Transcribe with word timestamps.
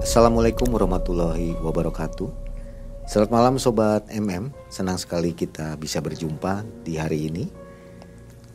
Assalamualaikum 0.00 0.72
warahmatullahi 0.72 1.52
wabarakatuh. 1.60 2.24
Selamat 3.04 3.28
malam 3.28 3.60
sobat 3.60 4.08
MM, 4.08 4.48
senang 4.72 4.96
sekali 4.96 5.36
kita 5.36 5.76
bisa 5.76 6.00
berjumpa 6.00 6.64
di 6.80 6.96
hari 6.96 7.28
ini. 7.28 7.44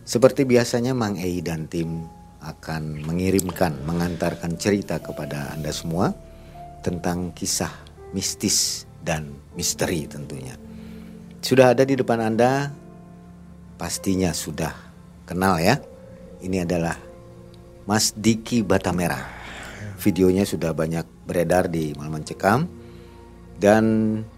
Seperti 0.02 0.50
biasanya 0.50 0.98
Mang 0.98 1.14
Ei 1.14 1.46
dan 1.46 1.70
tim 1.70 2.10
akan 2.42 3.06
mengirimkan, 3.06 3.86
mengantarkan 3.86 4.58
cerita 4.58 4.98
kepada 4.98 5.54
Anda 5.54 5.70
semua 5.70 6.10
tentang 6.82 7.30
kisah 7.38 7.70
mistis 8.18 8.90
dan 9.06 9.30
misteri 9.54 10.10
tentunya. 10.10 10.58
Sudah 11.46 11.78
ada 11.78 11.86
di 11.86 11.94
depan 11.94 12.18
Anda, 12.18 12.74
pastinya 13.78 14.34
sudah 14.34 14.74
kenal 15.30 15.62
ya. 15.62 15.78
Ini 16.42 16.66
adalah 16.66 16.98
Mas 17.86 18.10
Diki 18.18 18.66
Batamera. 18.66 19.22
Videonya 20.02 20.42
sudah 20.42 20.74
banyak 20.74 21.17
beredar 21.28 21.68
di 21.68 21.92
Malam 22.00 22.24
Mencekam 22.24 22.60
dan 23.60 23.84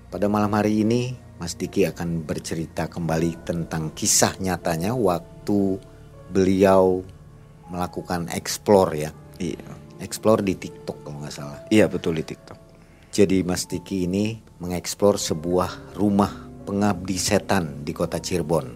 pada 0.09 0.26
malam 0.26 0.50
hari 0.58 0.82
ini 0.82 1.13
Mas 1.40 1.55
Diki 1.55 1.88
akan 1.88 2.27
bercerita 2.27 2.91
kembali 2.91 3.48
tentang 3.48 3.96
kisah 3.96 4.36
nyatanya 4.44 4.91
waktu 4.91 5.80
beliau 6.34 6.99
melakukan 7.72 8.27
explore 8.36 8.91
ya. 8.98 9.12
Iya. 9.40 9.63
Explore 10.04 10.44
di 10.44 10.55
TikTok 10.60 11.05
kalau 11.05 11.23
nggak 11.23 11.36
salah. 11.36 11.60
Iya 11.72 11.88
betul 11.88 12.20
di 12.20 12.27
TikTok. 12.27 12.60
Jadi 13.12 13.44
Mas 13.48 13.68
Diki 13.68 14.04
ini 14.04 14.40
mengeksplor 14.60 15.16
sebuah 15.16 15.96
rumah 15.96 16.49
pengabdi 16.68 17.16
setan 17.16 17.88
di 17.88 17.96
kota 17.96 18.20
Cirebon. 18.20 18.76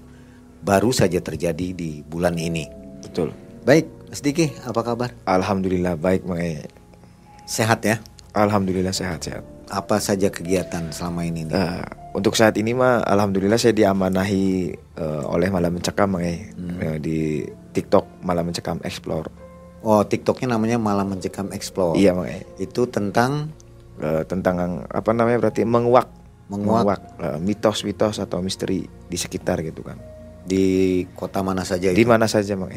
Baru 0.64 0.96
saja 0.96 1.20
terjadi 1.20 1.76
di 1.76 2.00
bulan 2.00 2.40
ini. 2.40 2.64
Betul. 3.04 3.36
Baik, 3.68 3.88
Mas 4.08 4.24
Diki, 4.24 4.52
apa 4.64 4.84
kabar? 4.84 5.12
Alhamdulillah 5.28 6.00
baik 6.00 6.24
Mang 6.24 6.40
Sehat 7.44 7.84
ya? 7.84 8.00
Alhamdulillah 8.34 8.92
sehat-sehat. 8.92 9.46
Apa 9.70 9.98
saja 9.98 10.30
kegiatan 10.30 10.90
selama 10.90 11.24
ini? 11.24 11.46
nih? 11.46 11.54
Uh, 11.54 11.86
untuk 12.14 12.34
saat 12.34 12.58
ini 12.58 12.74
mah 12.74 13.02
alhamdulillah 13.02 13.58
saya 13.58 13.74
diamanahi 13.74 14.74
uh, 14.98 15.26
oleh 15.30 15.50
Malam 15.50 15.78
Mencekam 15.78 16.10
Mang 16.10 16.26
Hmm. 16.26 16.78
uh, 16.78 16.98
di 16.98 17.46
TikTok 17.72 18.22
Malam 18.22 18.50
Mencekam 18.50 18.82
Explore. 18.82 19.30
Oh, 19.82 20.02
TikToknya 20.02 20.54
namanya 20.54 20.78
Malam 20.78 21.14
Mencekam 21.14 21.50
Explore. 21.52 21.94
Iya 21.96 22.14
Mang 22.14 22.30
Itu 22.58 22.86
tentang 22.86 23.54
Uh, 23.94 24.26
tentang 24.26 24.58
apa 24.90 25.14
namanya 25.14 25.38
berarti 25.38 25.62
menguak 25.70 26.10
Menguak. 26.50 26.98
uh, 27.22 27.38
mitos-mitos 27.38 28.18
atau 28.18 28.42
misteri 28.42 28.90
di 28.90 29.18
sekitar 29.22 29.62
gitu 29.62 29.86
kan. 29.86 30.02
di 30.44 31.06
kota 31.14 31.46
mana 31.46 31.62
saja 31.62 31.94
Di 31.94 32.02
itu. 32.02 32.10
mana 32.10 32.26
saja 32.26 32.58
Mang 32.58 32.74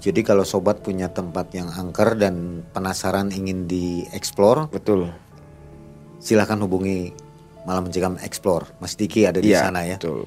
Jadi 0.00 0.24
kalau 0.24 0.48
sobat 0.48 0.80
punya 0.80 1.12
tempat 1.12 1.52
yang 1.52 1.68
angker 1.68 2.16
dan 2.16 2.64
penasaran 2.72 3.28
ingin 3.30 3.68
dieksplor, 3.68 4.72
Betul. 4.72 5.12
silahkan 6.16 6.56
hubungi 6.64 7.12
Malam 7.68 7.88
Mencekam 7.88 8.16
Explore. 8.24 8.72
Mas 8.80 8.96
Diki 8.96 9.28
ada 9.28 9.44
di 9.44 9.52
Iya, 9.52 9.68
sana 9.68 9.84
ya. 9.84 10.00
Betul. 10.00 10.24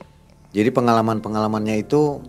Jadi 0.54 0.70
pengalaman-pengalamannya 0.70 1.82
itu 1.82 2.22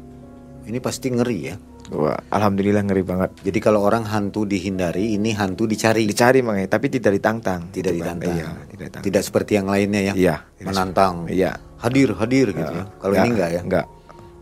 ini 0.64 0.80
pasti 0.80 1.12
ngeri 1.12 1.38
ya. 1.44 1.56
Wah, 1.92 2.16
alhamdulillah 2.32 2.80
ngeri 2.88 3.04
banget. 3.04 3.30
Jadi 3.44 3.58
kalau 3.60 3.84
orang 3.84 4.08
hantu 4.08 4.48
dihindari, 4.48 5.20
ini 5.20 5.36
hantu 5.36 5.68
dicari. 5.68 6.08
Dicari 6.08 6.40
Mang 6.40 6.56
tapi 6.64 6.88
tidak 6.88 7.20
ditantang. 7.20 7.68
Tidak 7.68 7.92
Gitu 7.92 8.00
ditantang. 8.00 8.32
Iya, 8.32 8.48
tidak 8.72 8.86
ditantang. 8.88 9.02
Tidak 9.04 9.22
seperti 9.22 9.52
yang 9.60 9.68
lainnya 9.68 10.00
ya. 10.00 10.14
Iya, 10.16 10.36
Menantang. 10.64 11.28
Iya. 11.28 11.60
Hadir, 11.84 12.16
hadir 12.16 12.56
gitu 12.56 12.72
ya. 12.72 12.84
Kalau 12.96 13.12
ini 13.20 13.28
enggak 13.36 13.50
ya. 13.52 13.60
Enggak. 13.60 13.86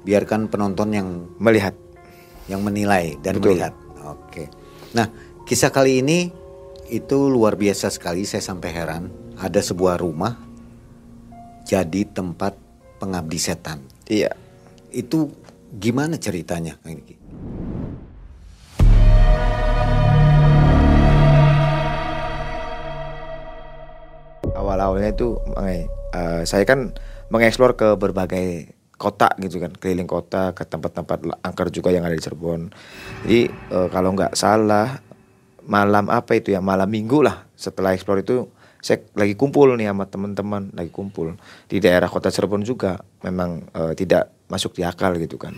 Biarkan 0.06 0.40
penonton 0.46 0.88
yang 0.94 1.08
Melihat. 1.42 1.74
Yang 2.50 2.62
menilai 2.62 3.18
dan 3.22 3.38
Betul. 3.38 3.54
melihat. 3.54 3.74
Oke. 4.02 4.50
Nah, 4.96 5.06
kisah 5.46 5.70
kali 5.70 6.02
ini 6.02 6.30
itu 6.90 7.18
luar 7.30 7.54
biasa 7.54 7.88
sekali. 7.88 8.26
Saya 8.26 8.42
sampai 8.42 8.70
heran. 8.74 9.08
Ada 9.38 9.62
sebuah 9.62 9.98
rumah 9.98 10.38
jadi 11.66 12.04
tempat 12.10 12.58
pengabdi 12.98 13.38
setan. 13.38 13.82
Iya. 14.06 14.34
Itu 14.92 15.32
gimana 15.72 16.20
ceritanya, 16.20 16.78
Kang 16.82 16.98
Diki? 17.00 17.16
Awal-awalnya 24.52 25.10
itu 25.10 25.40
eh, 25.64 25.88
saya 26.44 26.62
kan 26.68 26.94
mengeksplor 27.32 27.74
ke 27.74 27.96
berbagai 27.96 28.76
kota 29.02 29.34
gitu 29.42 29.58
kan, 29.58 29.74
keliling 29.74 30.06
kota 30.06 30.54
ke 30.54 30.62
tempat-tempat 30.62 31.42
angker 31.42 31.74
juga 31.74 31.90
yang 31.90 32.06
ada 32.06 32.14
di 32.14 32.22
Cirebon. 32.22 32.70
Jadi 33.26 33.40
eh, 33.50 33.88
kalau 33.90 34.14
nggak 34.14 34.38
salah 34.38 35.02
malam 35.66 36.06
apa 36.06 36.38
itu 36.38 36.54
ya 36.54 36.62
malam 36.62 36.86
minggu 36.86 37.22
lah 37.22 37.46
setelah 37.54 37.94
eksplor 37.94 38.22
itu 38.22 38.46
saya 38.82 38.98
lagi 39.14 39.38
kumpul 39.38 39.78
nih 39.78 39.94
sama 39.94 40.10
teman-teman 40.10 40.74
lagi 40.74 40.90
kumpul 40.90 41.38
di 41.66 41.78
daerah 41.78 42.06
kota 42.06 42.30
Cirebon 42.30 42.62
juga 42.62 43.02
memang 43.22 43.66
eh, 43.74 43.92
tidak 43.98 44.30
masuk 44.46 44.78
di 44.78 44.86
akal 44.86 45.18
gitu 45.18 45.34
kan. 45.34 45.54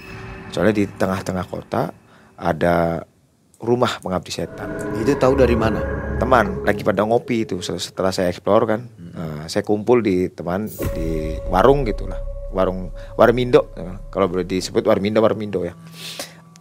Soalnya 0.49 0.73
di 0.73 0.85
tengah-tengah 0.89 1.45
kota 1.45 1.93
ada 2.35 3.05
rumah 3.59 3.99
pengabdi 3.99 4.31
setan 4.31 4.71
Itu 5.01 5.15
tahu 5.17 5.37
dari 5.37 5.57
mana? 5.57 5.81
teman 6.15 6.63
lagi 6.63 6.87
pada 6.87 7.03
ngopi 7.03 7.43
itu 7.43 7.59
se- 7.59 7.81
setelah 7.81 8.15
saya 8.15 8.31
explore 8.31 8.65
kan 8.71 8.81
Nah, 9.15 9.47
saya 9.47 9.63
kumpul 9.63 10.03
di 10.03 10.27
teman 10.31 10.67
di 10.95 11.39
warung 11.47 11.83
gitulah 11.87 12.19
warung 12.55 12.95
warmindo 13.19 13.75
kalau 14.15 14.31
boleh 14.31 14.47
disebut 14.47 14.87
warmindo 14.87 15.19
warmindo 15.19 15.67
ya 15.67 15.75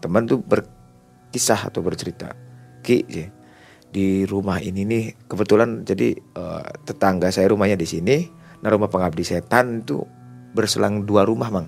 teman 0.02 0.26
tuh 0.26 0.42
berkisah 0.42 1.70
atau 1.70 1.80
bercerita 1.86 2.34
ki 2.84 3.06
di 3.94 4.26
rumah 4.26 4.58
ini 4.58 4.84
nih 4.90 5.30
kebetulan 5.30 5.86
jadi 5.86 6.18
eh, 6.18 6.70
tetangga 6.84 7.30
saya 7.30 7.54
rumahnya 7.54 7.78
di 7.78 7.86
sini 7.86 8.18
nah 8.66 8.74
rumah 8.74 8.90
pengabdi 8.90 9.22
setan 9.22 9.86
itu 9.86 10.02
berselang 10.58 11.06
dua 11.06 11.24
rumah 11.24 11.54
mang 11.54 11.68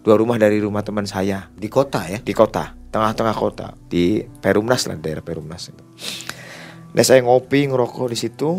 dua 0.00 0.16
rumah 0.16 0.40
dari 0.40 0.58
rumah 0.60 0.80
teman 0.80 1.04
saya 1.04 1.52
Di 1.52 1.68
kota 1.68 2.08
ya? 2.08 2.18
di 2.20 2.32
kota, 2.32 2.72
tengah-tengah 2.88 3.36
kota, 3.36 3.76
di 3.88 4.24
Perumnas 4.24 4.88
lah 4.88 4.96
daerah 4.96 5.20
Perumnas 5.20 5.68
itu. 5.68 5.84
Nah 6.96 7.04
saya 7.04 7.20
ngopi 7.22 7.68
ngerokok 7.68 8.08
di 8.10 8.18
situ, 8.18 8.58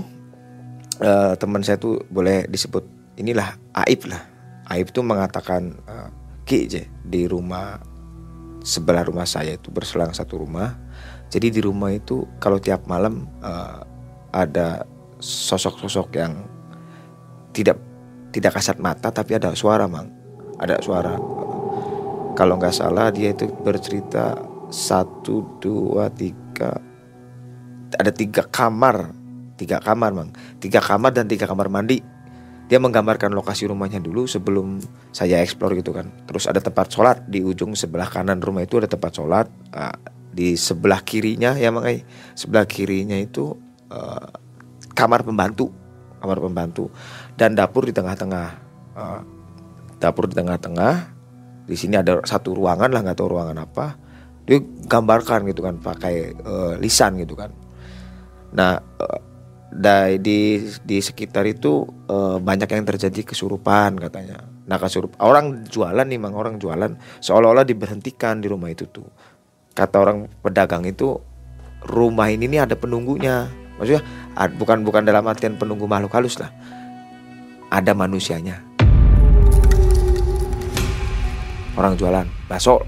eh, 1.01 1.33
teman 1.35 1.65
saya 1.65 1.81
tuh 1.81 2.05
boleh 2.07 2.45
disebut 2.47 2.85
inilah 3.19 3.57
Aib 3.73 4.07
lah. 4.07 4.30
Aib 4.71 4.95
tuh 4.95 5.03
mengatakan 5.03 5.75
eh, 5.83 6.09
Ki 6.47 6.65
je, 6.65 6.87
di 7.03 7.27
rumah 7.27 7.77
sebelah 8.63 9.05
rumah 9.05 9.27
saya 9.27 9.59
itu 9.59 9.69
berselang 9.69 10.15
satu 10.15 10.41
rumah. 10.41 10.79
Jadi 11.31 11.47
di 11.47 11.61
rumah 11.63 11.91
itu 11.91 12.23
kalau 12.39 12.57
tiap 12.57 12.87
malam 12.87 13.27
eh, 13.43 13.79
ada 14.31 14.87
sosok-sosok 15.19 16.07
yang 16.15 16.33
tidak 17.51 17.77
tidak 18.31 18.55
kasat 18.55 18.79
mata 18.79 19.11
tapi 19.11 19.35
ada 19.35 19.51
suara 19.53 19.85
mang, 19.91 20.07
ada 20.55 20.79
suara. 20.79 21.19
Kalau 22.31 22.55
nggak 22.55 22.71
salah 22.71 23.11
dia 23.11 23.35
itu 23.35 23.51
bercerita 23.51 24.39
satu 24.71 25.59
dua 25.59 26.07
tiga 26.15 26.79
ada 27.99 28.11
tiga 28.11 28.47
kamar. 28.47 29.11
Tiga 29.59 29.77
kamar 29.77 30.15
mang. 30.15 30.31
Tiga 30.57 30.79
kamar 30.79 31.11
dan 31.11 31.27
tiga 31.27 31.45
kamar 31.45 31.69
mandi 31.69 32.10
dia 32.71 32.79
menggambarkan 32.79 33.35
lokasi 33.35 33.67
rumahnya 33.67 33.99
dulu 33.99 34.23
sebelum 34.23 34.79
saya 35.11 35.43
explore 35.43 35.75
gitu 35.75 35.91
kan. 35.91 36.07
Terus 36.23 36.47
ada 36.47 36.63
tempat 36.63 36.87
sholat 36.87 37.27
di 37.27 37.43
ujung 37.43 37.75
sebelah 37.75 38.07
kanan 38.07 38.39
rumah 38.39 38.63
itu 38.63 38.79
ada 38.79 38.87
tempat 38.87 39.11
sholat 39.11 39.51
Ah, 39.75 39.91
di 40.31 40.55
sebelah 40.55 41.03
kirinya 41.03 41.59
ya 41.59 41.67
eh, 41.83 42.07
sebelah 42.31 42.63
kirinya 42.63 43.19
itu 43.19 43.59
eh, 43.91 44.31
kamar 44.95 45.27
pembantu 45.27 45.67
kamar 46.23 46.39
pembantu. 46.39 46.87
Dan 47.35 47.59
dapur 47.59 47.83
di 47.83 47.91
tengah-tengah 47.91 48.47
Ah, 48.95 49.19
dapur 49.99 50.31
di 50.31 50.39
tengah-tengah. 50.39 50.95
Di 51.67 51.75
sini 51.75 51.99
ada 51.99 52.23
satu 52.23 52.55
ruangan 52.55 52.87
lah 52.87 53.03
nggak 53.03 53.19
tahu 53.19 53.35
ruangan 53.35 53.67
apa. 53.67 53.99
Dia 54.47 54.63
gambarkan 54.87 55.43
gitu 55.51 55.59
kan 55.59 55.75
pakai 55.75 56.39
eh, 56.39 56.73
lisan 56.79 57.19
gitu 57.19 57.35
kan. 57.35 57.51
Nah 58.55 58.79
eh, 58.79 59.19
da- 59.71 60.11
di 60.19 60.67
di 60.83 60.97
sekitar 60.99 61.47
itu 61.47 61.87
eh, 62.11 62.37
banyak 62.43 62.67
yang 62.67 62.83
terjadi 62.83 63.23
kesurupan 63.23 63.95
katanya. 63.97 64.43
Nah 64.67 64.77
kesurup 64.77 65.15
orang 65.23 65.63
jualan 65.63 66.03
nih 66.03 66.19
mang 66.19 66.35
orang 66.35 66.59
jualan 66.59 66.99
seolah-olah 67.23 67.63
diberhentikan 67.63 68.43
di 68.43 68.51
rumah 68.51 68.67
itu 68.67 68.85
tuh. 68.91 69.07
Kata 69.71 70.03
orang 70.03 70.27
pedagang 70.43 70.83
itu 70.83 71.15
rumah 71.87 72.27
ini 72.27 72.51
nih 72.51 72.67
ada 72.67 72.75
penunggunya. 72.75 73.47
Maksudnya 73.79 74.03
bukan 74.59 74.83
bukan 74.85 75.07
dalam 75.07 75.25
artian 75.25 75.55
penunggu 75.55 75.87
makhluk 75.87 76.13
halus 76.13 76.37
lah. 76.37 76.51
Ada 77.71 77.95
manusianya. 77.95 78.59
Orang 81.79 81.95
jualan 81.95 82.27
bakso. 82.51 82.83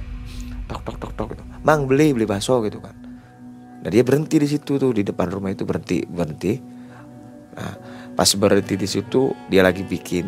Tok 0.68 0.82
tok 0.84 0.98
tok 1.00 1.12
tok 1.16 1.28
gitu. 1.32 1.44
mang 1.64 1.88
beli 1.88 2.12
beli 2.12 2.28
bakso 2.28 2.60
gitu 2.68 2.84
kan. 2.84 2.94
Nah 3.84 3.90
dia 3.92 4.04
berhenti 4.04 4.36
di 4.40 4.48
situ 4.48 4.76
tuh 4.76 4.92
di 4.92 5.04
depan 5.04 5.32
rumah 5.32 5.52
itu 5.52 5.64
berhenti 5.64 6.04
berhenti 6.08 6.73
nah 7.54 7.74
pas 8.14 8.30
berhenti 8.38 8.78
di 8.78 8.86
situ 8.86 9.34
dia 9.50 9.66
lagi 9.66 9.82
bikin 9.82 10.26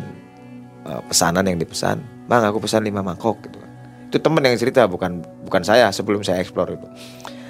eh, 0.86 1.02
pesanan 1.06 1.46
yang 1.46 1.62
dipesan. 1.62 2.02
Bang 2.26 2.42
aku 2.42 2.66
pesan 2.66 2.82
lima 2.86 3.06
mangkok 3.06 3.38
gitu 3.46 3.62
kan. 3.62 3.72
Itu 4.10 4.18
temen 4.22 4.42
yang 4.42 4.58
cerita 4.58 4.86
bukan 4.90 5.22
bukan 5.46 5.62
saya 5.62 5.94
sebelum 5.94 6.26
saya 6.26 6.42
explore 6.42 6.74
itu. 6.74 6.88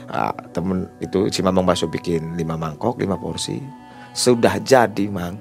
Uh, 0.05 0.29
temen 0.53 0.85
itu 1.01 1.33
si 1.33 1.41
mamang 1.41 1.65
bakso 1.65 1.89
bikin 1.89 2.37
lima 2.37 2.53
mangkok 2.59 2.99
lima 3.01 3.17
porsi. 3.17 3.57
Sudah 4.11 4.61
jadi 4.61 5.09
mang. 5.09 5.39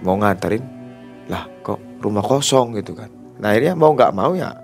Mau 0.00 0.16
nganterin? 0.16 0.64
Lah 1.28 1.44
kok 1.60 1.78
rumah 2.00 2.24
kosong 2.24 2.78
gitu 2.78 2.96
kan. 2.96 3.10
Nah 3.42 3.52
akhirnya 3.52 3.76
mau 3.76 3.92
nggak 3.92 4.14
mau 4.16 4.32
ya 4.32 4.54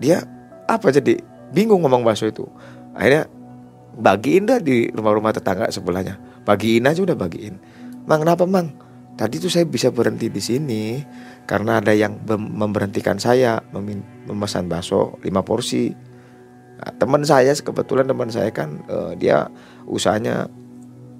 dia 0.00 0.24
apa 0.64 0.88
jadi 0.88 1.20
bingung 1.52 1.84
ngomong 1.84 2.02
bakso 2.02 2.26
itu. 2.26 2.48
Akhirnya 2.96 3.28
bagiin 4.00 4.48
dah 4.48 4.58
di 4.58 4.88
rumah-rumah 4.90 5.36
tetangga 5.36 5.68
sebelahnya 5.68 6.16
bagiin 6.44 6.88
aja 6.88 7.00
udah 7.04 7.16
bagiin. 7.16 7.56
Mang 8.08 8.24
kenapa 8.24 8.44
mang? 8.48 8.72
Tadi 9.20 9.36
tuh 9.36 9.52
saya 9.52 9.68
bisa 9.68 9.92
berhenti 9.92 10.32
di 10.32 10.40
sini 10.40 10.96
karena 11.44 11.82
ada 11.82 11.92
yang 11.92 12.24
memberhentikan 12.30 13.20
saya 13.20 13.60
memesan 14.24 14.64
bakso 14.64 15.20
lima 15.20 15.44
porsi. 15.44 15.92
Nah, 16.80 16.90
teman 16.96 17.20
saya 17.28 17.52
kebetulan 17.52 18.08
teman 18.08 18.32
saya 18.32 18.48
kan 18.48 18.80
uh, 18.88 19.12
dia 19.12 19.52
usahanya 19.84 20.48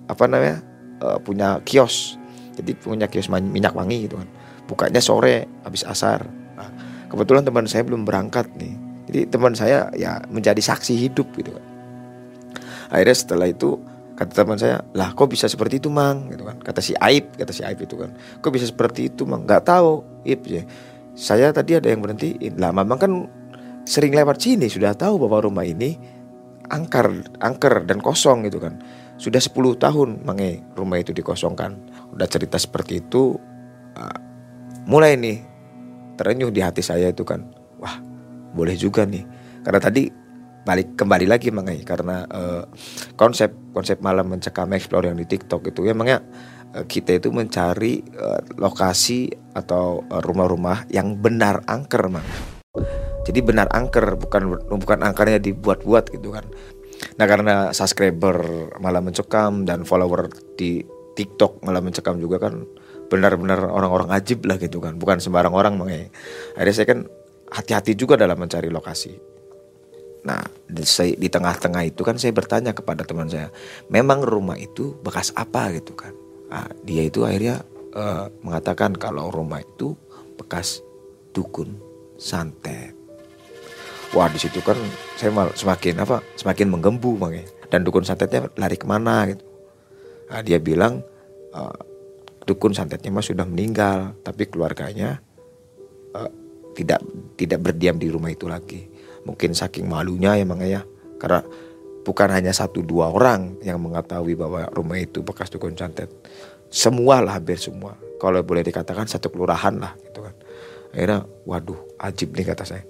apa 0.08 0.24
namanya 0.24 0.64
uh, 1.04 1.20
punya 1.20 1.60
kios. 1.68 2.16
Jadi 2.56 2.72
punya 2.72 3.04
kios 3.04 3.28
minyak 3.28 3.76
wangi 3.76 4.08
gitu 4.08 4.16
kan. 4.16 4.28
Bukanya 4.64 5.04
sore 5.04 5.44
habis 5.60 5.84
asar. 5.84 6.24
Nah, 6.56 6.70
kebetulan 7.12 7.44
teman 7.44 7.68
saya 7.68 7.84
belum 7.84 8.08
berangkat 8.08 8.48
nih. 8.56 8.74
Jadi 9.12 9.20
teman 9.28 9.52
saya 9.52 9.92
ya 9.92 10.24
menjadi 10.32 10.62
saksi 10.62 10.96
hidup 10.96 11.28
gitu 11.36 11.52
kan. 11.52 11.64
Akhirnya 12.90 13.16
setelah 13.18 13.46
itu 13.50 13.76
kata 14.20 14.44
teman 14.44 14.60
saya 14.60 14.84
lah 14.92 15.16
kok 15.16 15.32
bisa 15.32 15.48
seperti 15.48 15.80
itu 15.80 15.88
mang? 15.88 16.28
Gitu 16.28 16.44
kan. 16.44 16.60
Kata 16.60 16.84
si 16.84 16.92
Aib 17.00 17.32
kata 17.40 17.56
si 17.56 17.64
Aib 17.64 17.80
itu 17.80 17.96
kan. 17.96 18.12
Kok 18.44 18.52
bisa 18.52 18.68
seperti 18.68 19.08
itu 19.08 19.24
mang? 19.24 19.48
Nggak 19.48 19.64
tahu 19.64 20.04
Ib 20.28 20.44
ya. 20.44 20.62
Saya 21.16 21.48
tadi 21.56 21.80
ada 21.80 21.88
yang 21.88 22.04
berhentiin 22.04 22.60
lah 22.60 22.68
memang 22.68 23.00
kan 23.00 23.12
sering 23.88 24.12
lewat 24.12 24.44
sini 24.44 24.68
sudah 24.68 24.92
tahu 24.92 25.24
bahwa 25.24 25.48
rumah 25.48 25.64
ini 25.64 25.96
angker 26.68 27.32
angker 27.40 27.88
dan 27.88 28.04
kosong 28.04 28.44
gitu 28.44 28.60
kan. 28.60 28.76
Sudah 29.16 29.40
10 29.40 29.56
tahun 29.80 30.08
mange 30.28 30.60
rumah 30.76 31.00
itu 31.00 31.16
dikosongkan. 31.16 31.80
Udah 32.12 32.28
cerita 32.28 32.60
seperti 32.60 33.00
itu 33.00 33.40
uh, 33.96 34.18
mulai 34.84 35.16
nih 35.16 35.40
terenyuh 36.20 36.52
di 36.52 36.60
hati 36.60 36.84
saya 36.84 37.08
itu 37.08 37.24
kan. 37.24 37.48
Wah 37.80 37.96
boleh 38.52 38.76
juga 38.76 39.08
nih. 39.08 39.24
Karena 39.64 39.80
tadi 39.80 40.19
balik 40.64 40.94
kembali 40.96 41.26
lagi 41.26 41.48
mengenai 41.48 41.82
karena 41.82 42.28
uh, 42.28 42.62
konsep 43.16 43.52
konsep 43.72 43.98
malam 44.04 44.28
mencekam 44.28 44.68
explore 44.76 45.08
yang 45.08 45.16
di 45.16 45.24
TikTok 45.24 45.72
itu 45.72 45.88
ya 45.88 45.96
emangnya 45.96 46.20
uh, 46.76 46.84
kita 46.84 47.16
itu 47.16 47.32
mencari 47.32 48.04
uh, 48.20 48.40
lokasi 48.60 49.32
atau 49.56 50.04
rumah-rumah 50.06 50.86
yang 50.92 51.18
benar 51.18 51.64
angker 51.66 52.06
mang. 52.06 52.26
Jadi 53.26 53.40
benar 53.42 53.66
angker 53.72 54.14
bukan 54.14 54.62
bukan 54.78 54.98
angkernya 55.02 55.42
dibuat-buat 55.42 56.14
gitu 56.14 56.30
kan. 56.30 56.46
Nah 57.18 57.26
karena 57.26 57.54
subscriber 57.74 58.70
malam 58.78 59.10
mencekam 59.10 59.64
dan 59.66 59.82
follower 59.82 60.30
di 60.54 60.84
TikTok 61.18 61.66
malam 61.66 61.84
mencekam 61.84 62.16
juga 62.22 62.38
kan 62.48 62.64
benar-benar 63.10 63.66
orang-orang 63.66 64.14
ajib 64.14 64.46
lah 64.46 64.56
gitu 64.56 64.78
kan 64.78 64.94
bukan 64.94 65.18
sembarang 65.18 65.50
orang 65.50 65.74
mengenai 65.74 66.08
akhirnya 66.54 66.74
saya 66.78 66.86
kan 66.86 67.00
hati-hati 67.50 67.98
juga 67.98 68.14
dalam 68.14 68.38
mencari 68.38 68.70
lokasi 68.70 69.18
Nah, 70.20 70.44
di, 70.68 70.84
di 71.16 71.28
tengah-tengah 71.32 71.88
itu 71.88 72.04
kan 72.04 72.20
saya 72.20 72.36
bertanya 72.36 72.76
kepada 72.76 73.08
teman 73.08 73.28
saya, 73.28 73.48
memang 73.88 74.20
rumah 74.20 74.56
itu 74.60 74.92
bekas 75.00 75.32
apa 75.32 75.72
gitu 75.72 75.96
kan? 75.96 76.12
Nah, 76.52 76.68
dia 76.84 77.08
itu 77.08 77.24
akhirnya 77.24 77.64
uh, 77.96 78.28
mengatakan 78.44 78.92
kalau 79.00 79.32
rumah 79.32 79.64
itu 79.64 79.96
bekas 80.36 80.84
dukun 81.32 81.78
santet. 82.20 82.92
Wah 84.10 84.26
di 84.26 84.42
situ 84.42 84.58
kan 84.60 84.76
saya 85.16 85.30
mal 85.32 85.54
semakin 85.54 86.02
apa? 86.04 86.20
Semakin 86.36 86.68
menggembu 86.68 87.16
makanya. 87.16 87.48
Dan 87.70 87.86
dukun 87.86 88.02
santetnya 88.02 88.50
lari 88.58 88.74
ke 88.74 88.84
mana 88.84 89.30
gitu? 89.30 89.46
Nah, 90.28 90.42
dia 90.42 90.58
bilang 90.58 91.00
uh, 91.54 91.78
dukun 92.44 92.74
santetnya 92.74 93.14
mah 93.14 93.24
sudah 93.24 93.46
meninggal, 93.46 94.18
tapi 94.26 94.50
keluarganya 94.50 95.22
uh, 96.12 96.28
tidak 96.74 97.00
tidak 97.38 97.62
berdiam 97.62 97.96
di 97.96 98.10
rumah 98.10 98.34
itu 98.34 98.50
lagi 98.50 98.89
mungkin 99.24 99.52
saking 99.52 99.86
malunya 99.86 100.36
ya 100.36 100.44
Mang 100.44 100.62
ya. 100.64 100.82
Karena 101.20 101.44
bukan 102.04 102.28
hanya 102.32 102.52
satu 102.56 102.80
dua 102.80 103.12
orang 103.12 103.60
yang 103.60 103.76
mengetahui 103.80 104.34
bahwa 104.34 104.66
rumah 104.72 104.96
itu 104.96 105.20
bekas 105.20 105.52
dukun 105.52 105.76
santet 105.76 106.08
semua 106.70 107.20
lah 107.20 107.36
hampir 107.36 107.58
semua. 107.58 107.98
Kalau 108.22 108.40
boleh 108.46 108.62
dikatakan 108.62 109.10
satu 109.10 109.28
kelurahan 109.28 109.76
lah 109.76 109.92
gitu 110.06 110.22
kan. 110.22 110.34
Akhirnya 110.94 111.26
waduh 111.44 111.78
ajib 111.98 112.32
nih 112.32 112.46
kata 112.46 112.64
saya. 112.64 112.84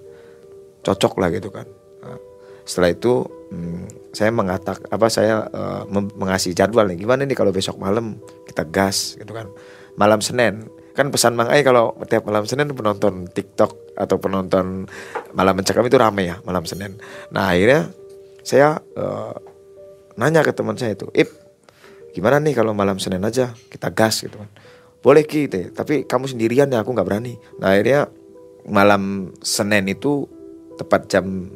Cocok 0.85 1.17
lah 1.17 1.29
gitu 1.33 1.49
kan. 1.49 1.65
Nah, 2.01 2.17
setelah 2.63 2.93
itu 2.93 3.25
hmm, 3.51 4.13
saya 4.13 4.29
mengatak 4.29 4.85
apa 4.89 5.07
saya 5.09 5.45
uh, 5.49 5.83
mengasih 5.91 6.53
jadwal 6.53 6.85
nih. 6.87 7.01
Gimana 7.01 7.25
nih 7.25 7.37
kalau 7.37 7.49
besok 7.49 7.81
malam 7.81 8.21
kita 8.45 8.63
gas 8.69 9.17
gitu 9.17 9.33
kan. 9.33 9.49
Malam 9.97 10.21
Senin 10.23 10.69
kan 10.91 11.07
pesan 11.09 11.33
Mang 11.37 11.47
Ai 11.47 11.63
kalau 11.63 11.95
tiap 12.07 12.27
malam 12.27 12.43
Senin 12.43 12.71
penonton 12.71 13.27
TikTok 13.31 13.95
atau 13.95 14.15
penonton 14.19 14.87
malam 15.35 15.53
mencekam 15.55 15.85
itu 15.87 15.97
rame 15.99 16.27
ya 16.27 16.37
malam 16.43 16.67
Senin. 16.67 16.99
Nah 17.31 17.55
akhirnya 17.55 17.91
saya 18.41 18.79
uh, 18.97 19.35
nanya 20.19 20.41
ke 20.43 20.51
teman 20.51 20.75
saya 20.75 20.97
itu, 20.97 21.07
Ip, 21.13 21.29
gimana 22.11 22.41
nih 22.41 22.57
kalau 22.57 22.75
malam 22.75 22.99
Senin 22.99 23.23
aja 23.23 23.53
kita 23.71 23.93
gas 23.93 24.25
gitu 24.25 24.35
kan? 24.35 24.49
Boleh 25.01 25.25
Ki, 25.25 25.49
tapi 25.49 26.05
kamu 26.05 26.29
sendirian 26.29 26.69
ya 26.69 26.85
aku 26.85 26.93
nggak 26.93 27.07
berani. 27.07 27.33
Nah 27.57 27.73
akhirnya 27.73 28.05
malam 28.69 29.33
Senin 29.41 29.89
itu 29.89 30.29
tepat 30.77 31.09
jam 31.09 31.49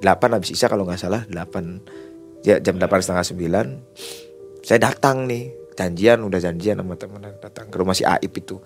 8 0.00 0.36
habis 0.36 0.52
isya 0.52 0.68
kalau 0.68 0.84
nggak 0.84 1.00
salah 1.00 1.24
8 1.28 2.44
ya 2.44 2.60
jam 2.60 2.76
8 2.76 2.88
setengah 3.00 3.24
9 3.24 4.64
saya 4.66 4.78
datang 4.82 5.24
nih 5.24 5.65
janjian 5.76 6.24
udah 6.24 6.40
janjian 6.40 6.80
sama 6.80 6.96
temen 6.96 7.20
datang 7.20 7.68
ke 7.68 7.76
rumah 7.76 7.92
si 7.92 8.02
Aib 8.02 8.32
itu. 8.32 8.56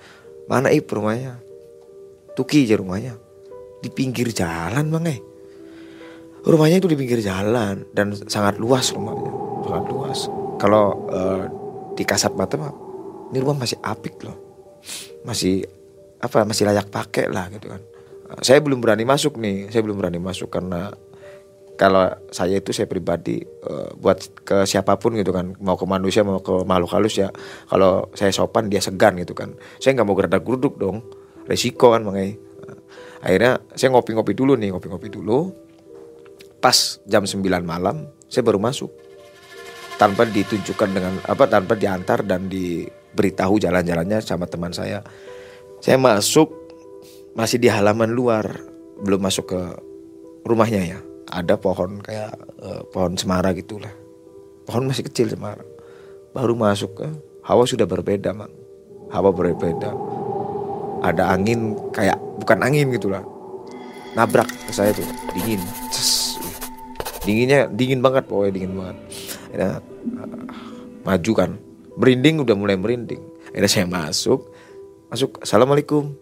Mana 0.46 0.70
Aib 0.70 0.86
rumahnya? 0.86 1.42
Tuki 2.38 2.64
aja 2.64 2.78
rumahnya. 2.78 3.18
Di 3.82 3.90
pinggir 3.90 4.30
jalan 4.30 4.86
bang 4.88 5.04
eh. 5.10 5.20
Rumahnya 6.40 6.80
itu 6.80 6.88
di 6.88 6.96
pinggir 6.96 7.20
jalan 7.20 7.84
dan 7.92 8.14
sangat 8.30 8.56
luas 8.56 8.94
rumahnya. 8.94 9.30
Sangat 9.66 9.84
luas. 9.90 10.18
Kalau 10.62 10.84
uh, 11.10 11.44
di 11.98 12.04
kasat 12.06 12.32
mata 12.38 12.56
mah 12.56 12.72
ini 13.34 13.38
rumah 13.42 13.66
masih 13.66 13.76
apik 13.82 14.22
loh. 14.22 14.38
Masih 15.26 15.66
apa 16.22 16.46
masih 16.46 16.64
layak 16.70 16.88
pakai 16.88 17.28
lah 17.28 17.50
gitu 17.52 17.68
kan. 17.68 17.82
Saya 18.40 18.62
belum 18.62 18.78
berani 18.78 19.02
masuk 19.02 19.36
nih. 19.36 19.68
Saya 19.74 19.82
belum 19.82 19.98
berani 19.98 20.22
masuk 20.22 20.48
karena 20.48 20.94
kalau 21.80 22.12
saya 22.28 22.60
itu 22.60 22.76
saya 22.76 22.84
pribadi 22.84 23.40
uh, 23.40 23.96
buat 23.96 24.44
ke 24.44 24.68
siapa 24.68 25.00
pun 25.00 25.16
gitu 25.16 25.32
kan 25.32 25.56
mau 25.64 25.80
ke 25.80 25.88
manusia 25.88 26.20
mau 26.20 26.44
ke 26.44 26.52
makhluk 26.68 26.92
halus 26.92 27.16
ya 27.16 27.32
kalau 27.72 28.12
saya 28.12 28.28
sopan 28.36 28.68
dia 28.68 28.84
segan 28.84 29.16
gitu 29.16 29.32
kan. 29.32 29.56
Saya 29.80 29.96
nggak 29.96 30.04
mau 30.04 30.12
gerada 30.12 30.44
geruduk 30.44 30.76
dong 30.76 31.00
resiko 31.49 31.96
kan 31.96 32.04
mengenai 32.04 32.37
akhirnya 33.25 33.64
saya 33.72 33.96
ngopi-ngopi 33.96 34.37
dulu 34.37 34.60
nih 34.60 34.76
ngopi-ngopi 34.76 35.08
dulu. 35.08 35.56
Pas 36.60 37.00
jam 37.08 37.25
9 37.25 37.40
malam 37.64 38.12
saya 38.28 38.44
baru 38.44 38.60
masuk. 38.60 38.92
Tanpa 39.96 40.28
ditunjukkan 40.28 40.88
dengan 40.92 41.16
apa 41.25 41.49
tanpa 41.49 41.80
diantar 41.80 42.28
dan 42.28 42.52
diberitahu 42.52 43.56
jalan-jalannya 43.56 44.20
sama 44.20 44.44
teman 44.44 44.76
saya. 44.76 45.00
Saya 45.80 45.96
masuk 45.96 46.52
masih 47.32 47.56
di 47.56 47.72
halaman 47.72 48.12
luar 48.12 48.44
belum 49.00 49.25
masuk 49.25 49.49
ke 49.49 49.60
rumahnya 50.44 50.84
ya 50.84 51.00
ada 51.30 51.54
pohon 51.54 52.02
kayak 52.02 52.34
uh, 52.60 52.82
pohon 52.90 53.14
cemara 53.14 53.54
gitulah. 53.54 53.90
Pohon 54.66 54.90
masih 54.90 55.06
kecil 55.06 55.30
cemara. 55.30 55.62
Baru 56.34 56.58
masuk 56.58 56.99
ke 56.99 57.06
hawa 57.46 57.64
sudah 57.64 57.87
berbeda 57.87 58.34
mang. 58.34 58.50
Hawa 59.10 59.30
berbeda. 59.30 59.94
Ada 61.00 61.32
angin 61.34 61.78
kayak 61.94 62.18
bukan 62.42 62.58
angin 62.60 62.90
gitulah. 62.90 63.22
Nabrak 64.18 64.50
ke 64.66 64.72
saya 64.75 64.90
tuh 64.90 65.06
dingin. 65.32 65.62
Ces. 65.94 66.37
dinginnya 67.20 67.68
dingin 67.68 68.00
banget 68.02 68.26
pokoknya 68.26 68.52
dingin 68.58 68.75
banget. 68.75 68.96
Uh, 69.54 69.78
maju 71.06 71.32
kan. 71.34 71.50
Merinding 71.94 72.42
udah 72.42 72.54
mulai 72.58 72.75
merinding. 72.75 73.22
Akhirnya 73.54 73.70
saya 73.70 73.87
masuk. 73.87 74.50
Masuk 75.10 75.42
assalamualaikum. 75.42 76.14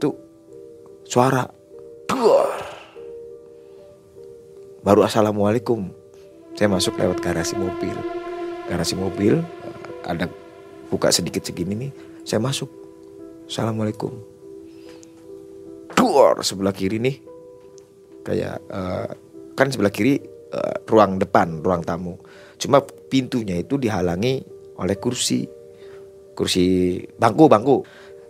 Tuh 0.00 0.16
suara 1.04 1.48
baru 4.80 5.04
assalamualaikum. 5.04 5.92
Saya 6.56 6.68
masuk 6.72 6.98
lewat 7.00 7.20
garasi 7.22 7.56
mobil. 7.56 7.94
Garasi 8.68 8.94
mobil 8.96 9.40
ada 10.04 10.26
buka 10.88 11.12
sedikit 11.12 11.44
segini 11.44 11.76
nih 11.76 11.92
saya 12.24 12.40
masuk. 12.42 12.68
Assalamualaikum. 13.46 14.12
Duor 15.94 16.40
sebelah 16.42 16.74
kiri 16.74 16.98
nih. 17.00 17.16
Kayak 18.24 18.60
uh, 18.68 19.08
kan 19.56 19.72
sebelah 19.72 19.92
kiri 19.92 20.20
uh, 20.52 20.76
ruang 20.88 21.20
depan 21.20 21.60
ruang 21.60 21.84
tamu. 21.84 22.16
Cuma 22.60 22.84
pintunya 22.84 23.60
itu 23.60 23.76
dihalangi 23.76 24.44
oleh 24.80 24.96
kursi. 24.96 25.44
Kursi 26.32 26.96
bangku 27.20 27.48
bangku. 27.52 27.84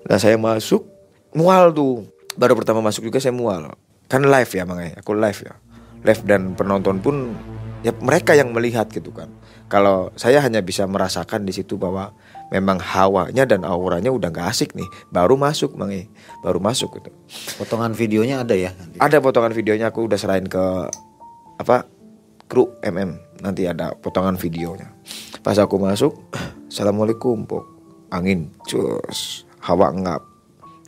Nah 0.06 0.18
saya 0.18 0.34
masuk 0.34 0.86
mual 1.34 1.70
tuh. 1.70 2.06
Baru 2.38 2.54
pertama 2.54 2.80
masuk 2.80 3.06
juga 3.06 3.18
saya 3.18 3.34
mual. 3.34 3.74
Kan 4.10 4.26
live 4.26 4.50
ya 4.50 4.66
mangai 4.66 4.98
aku 4.98 5.14
live 5.14 5.40
ya 5.46 5.54
live 6.04 6.22
dan 6.24 6.56
penonton 6.56 7.00
pun 7.00 7.36
ya 7.80 7.92
mereka 8.00 8.36
yang 8.36 8.52
melihat 8.52 8.88
gitu 8.92 9.12
kan. 9.12 9.28
Kalau 9.70 10.10
saya 10.18 10.42
hanya 10.42 10.60
bisa 10.60 10.82
merasakan 10.84 11.46
di 11.46 11.54
situ 11.54 11.78
bahwa 11.78 12.10
memang 12.50 12.82
hawanya 12.82 13.46
dan 13.46 13.62
auranya 13.62 14.10
udah 14.10 14.28
gak 14.34 14.50
asik 14.50 14.74
nih. 14.74 14.86
Baru 15.14 15.38
masuk 15.38 15.78
mang 15.78 15.94
e. 15.94 16.10
baru 16.42 16.58
masuk 16.58 16.98
gitu. 16.98 17.10
Potongan 17.60 17.94
videonya 17.94 18.42
ada 18.42 18.58
ya? 18.58 18.74
Ada 18.98 19.22
potongan 19.22 19.54
videonya 19.54 19.94
aku 19.94 20.10
udah 20.10 20.18
serahin 20.18 20.50
ke 20.50 20.90
apa 21.60 21.86
kru 22.50 22.66
mm 22.82 23.44
nanti 23.46 23.64
ada 23.64 23.94
potongan 23.94 24.34
videonya. 24.36 24.90
Pas 25.40 25.56
aku 25.56 25.78
masuk 25.78 26.12
assalamualaikum 26.70 27.46
pok. 27.46 27.64
Angin 28.10 28.50
cus. 28.66 29.46
Hawa 29.62 29.94
ngap. 29.94 30.22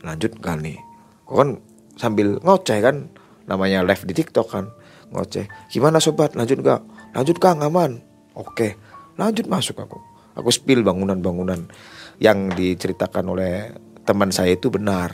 Lanjut 0.03 0.35
gak 0.43 0.59
nih 0.59 0.75
Kok 1.23 1.35
kan 1.39 1.49
sambil 1.95 2.35
ngoceh 2.43 2.83
kan 2.83 3.07
namanya 3.47 3.79
live 3.87 4.03
di 4.03 4.11
tiktok 4.11 4.47
kan 4.51 4.65
ngoceh. 5.13 5.45
Gimana 5.69 6.01
sobat? 6.01 6.33
Lanjut 6.33 6.59
gak 6.65 6.81
lanjut 7.13 7.37
kang 7.37 7.61
aman? 7.61 8.01
Oke. 8.33 8.75
Lanjut 9.15 9.45
masuk 9.45 9.77
aku. 9.77 10.01
Aku 10.33 10.49
spill 10.49 10.81
bangunan-bangunan 10.81 11.69
yang 12.17 12.49
diceritakan 12.57 13.25
oleh 13.29 13.69
teman 14.01 14.33
saya 14.33 14.57
itu 14.57 14.73
benar. 14.73 15.13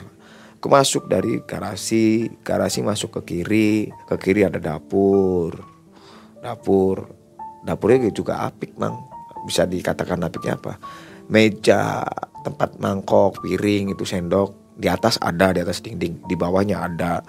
Aku 0.60 0.68
masuk 0.72 1.08
dari 1.08 1.44
garasi 1.44 2.28
garasi 2.44 2.84
masuk 2.84 3.20
ke 3.20 3.22
kiri 3.44 3.92
ke 4.08 4.16
kiri 4.20 4.48
ada 4.48 4.60
dapur. 4.60 5.56
Dapur. 6.40 7.12
Dapurnya 7.64 8.12
juga 8.12 8.48
apik 8.48 8.80
mang. 8.80 9.08
Bisa 9.44 9.68
dikatakan 9.68 10.20
apiknya 10.24 10.56
apa? 10.56 10.80
Meja 11.32 12.04
tempat 12.44 12.80
mangkok 12.80 13.44
piring 13.44 13.96
itu 13.96 14.08
sendok. 14.08 14.76
Di 14.80 14.88
atas 14.88 15.20
ada 15.20 15.52
di 15.52 15.60
atas 15.60 15.84
dinding. 15.84 16.24
Di 16.24 16.40
bawahnya 16.40 16.80
ada 16.80 17.20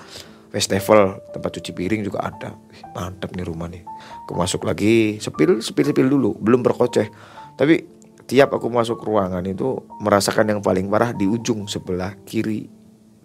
festival 0.51 1.23
tempat 1.31 1.59
cuci 1.59 1.71
piring 1.73 2.03
juga 2.05 2.27
ada. 2.27 2.55
Mantap 2.95 3.33
nih 3.35 3.47
rumah 3.47 3.71
nih. 3.71 3.83
Aku 4.27 4.35
masuk 4.35 4.67
lagi 4.67 5.19
sepil 5.23 5.63
sepil 5.63 5.91
sepil 5.91 6.07
dulu 6.11 6.37
belum 6.39 6.61
berkoceh. 6.67 7.09
Tapi 7.55 7.87
tiap 8.27 8.55
aku 8.55 8.71
masuk 8.71 9.03
ruangan 9.03 9.43
itu 9.47 9.79
merasakan 10.03 10.55
yang 10.55 10.61
paling 10.61 10.91
parah 10.91 11.15
di 11.15 11.27
ujung 11.27 11.67
sebelah 11.71 12.15
kiri 12.27 12.67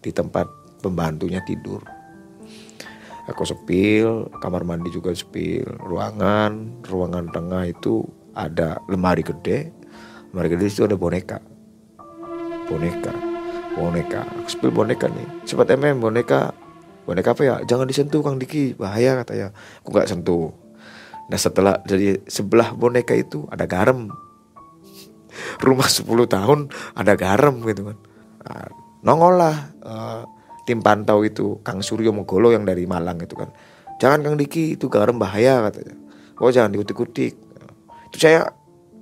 di 0.02 0.12
tempat 0.14 0.46
pembantunya 0.80 1.42
tidur. 1.42 1.82
Aku 3.26 3.42
sepil 3.42 4.30
kamar 4.38 4.62
mandi 4.62 4.94
juga 4.94 5.10
sepil 5.10 5.66
ruangan 5.82 6.86
ruangan 6.86 7.34
tengah 7.34 7.66
itu 7.66 8.06
ada 8.38 8.78
lemari 8.86 9.26
gede. 9.26 9.74
Lemari 10.30 10.54
gede 10.54 10.66
itu 10.70 10.86
ada 10.86 10.94
boneka. 10.94 11.42
Boneka 12.70 13.36
boneka. 13.76 14.24
Aku 14.42 14.50
spill 14.50 14.72
boneka 14.72 15.12
nih. 15.12 15.28
Sempat 15.44 15.76
mm 15.76 16.00
boneka 16.00 16.56
boneka 17.06 17.38
apa 17.38 17.42
ya? 17.46 17.56
Jangan 17.64 17.86
disentuh 17.86 18.20
kang 18.26 18.42
Diki. 18.42 18.74
Bahaya 18.76 19.22
katanya. 19.22 19.54
Aku 19.86 19.94
nggak 19.94 20.10
sentuh. 20.10 20.52
Nah 21.30 21.40
setelah 21.40 21.82
dari 21.86 22.18
sebelah 22.26 22.74
boneka 22.74 23.14
itu 23.14 23.46
ada 23.50 23.66
garam. 23.70 24.10
Rumah 25.62 25.88
10 25.88 26.06
tahun 26.26 26.60
ada 26.98 27.14
garam 27.14 27.62
gitu 27.66 27.92
kan. 27.94 27.98
Nah, 28.46 28.68
nongol 29.04 29.34
lah 29.36 29.56
uh, 29.84 30.22
tim 30.66 30.80
pantau 30.82 31.22
itu 31.22 31.60
Kang 31.62 31.82
Suryo 31.82 32.14
Mogolo 32.14 32.54
yang 32.54 32.66
dari 32.66 32.90
Malang 32.90 33.22
itu 33.22 33.38
kan. 33.38 33.54
Jangan 34.02 34.26
Kang 34.26 34.36
Diki 34.38 34.76
itu 34.76 34.90
garam 34.90 35.18
bahaya 35.22 35.66
katanya. 35.70 35.96
Oh 36.42 36.52
jangan 36.52 36.74
diutik-utik. 36.76 37.36
Itu 38.12 38.18
saya 38.18 38.52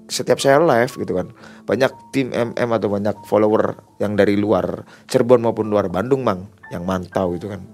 setiap 0.09 0.37
saya 0.37 0.59
live 0.61 0.93
gitu 0.93 1.13
kan. 1.15 1.33
Banyak 1.63 2.13
tim 2.13 2.29
MM 2.29 2.69
atau 2.75 2.89
banyak 2.91 3.15
follower 3.25 3.79
yang 3.97 4.13
dari 4.19 4.35
luar 4.35 4.85
Cirebon 5.07 5.41
maupun 5.41 5.71
luar 5.71 5.87
Bandung 5.89 6.21
mang 6.21 6.49
yang 6.69 6.83
mantau 6.83 7.33
itu 7.37 7.49
kan 7.49 7.72